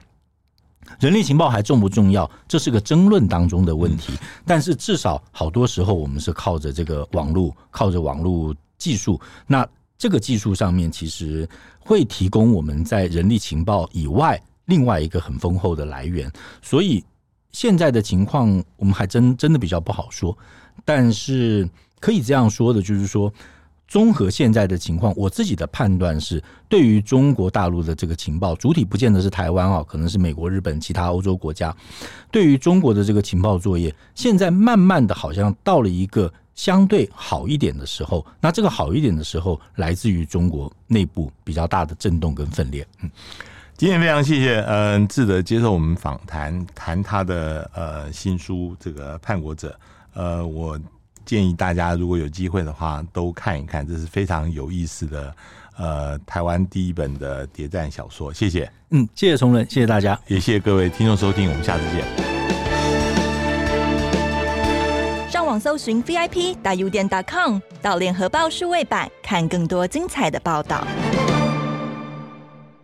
[1.01, 2.31] 人力情报还重不重要？
[2.47, 4.13] 这是个争论当中的问题。
[4.47, 9.21] 但是至少好多时候我们是靠着这个网络，靠着网络技术。
[9.47, 9.67] 那
[9.99, 11.49] 这个技术上面其实
[11.79, 17.05] 会提供我们在人力情报以外另外一个很丰厚的来源，所以
[17.51, 20.37] 现在的情况我们还真真的比较不好说。
[20.85, 21.69] 但是
[22.01, 23.33] 可以这样说的，就是说，
[23.87, 31.75] 综合现在的情况，我自己的判断是，对于中国大陆的这个情报主体不见得是台湾啊，可能是美国、日本、其他欧洲国家。
[32.31, 36.33] 对于中国的这个情报作业，现在慢慢的好像到了一个。
[36.55, 42.87] 相对好一点的时候，那这个好一点的时候，来自于中国内部比较大的震动跟分裂。
[43.01, 43.11] 嗯，
[43.83, 49.77] 今天非常谢谢嗯志德接受我们访谈，谈他的呃新书这个叛国者。
[50.15, 50.79] 呃，我
[51.25, 55.35] 建议大家如果有机会的话，都看一看，这是非常有意思的
[55.77, 58.33] 呃台湾第一本的谍战小说。
[58.33, 62.05] 谢谢，嗯，谢谢崇仁，谢谢大家，也谢谢各位听众收听，我们下次见。
[65.29, 70.87] 上网搜寻 VIP 大 U 点 .com 到联合报数位版看更多精彩的报道。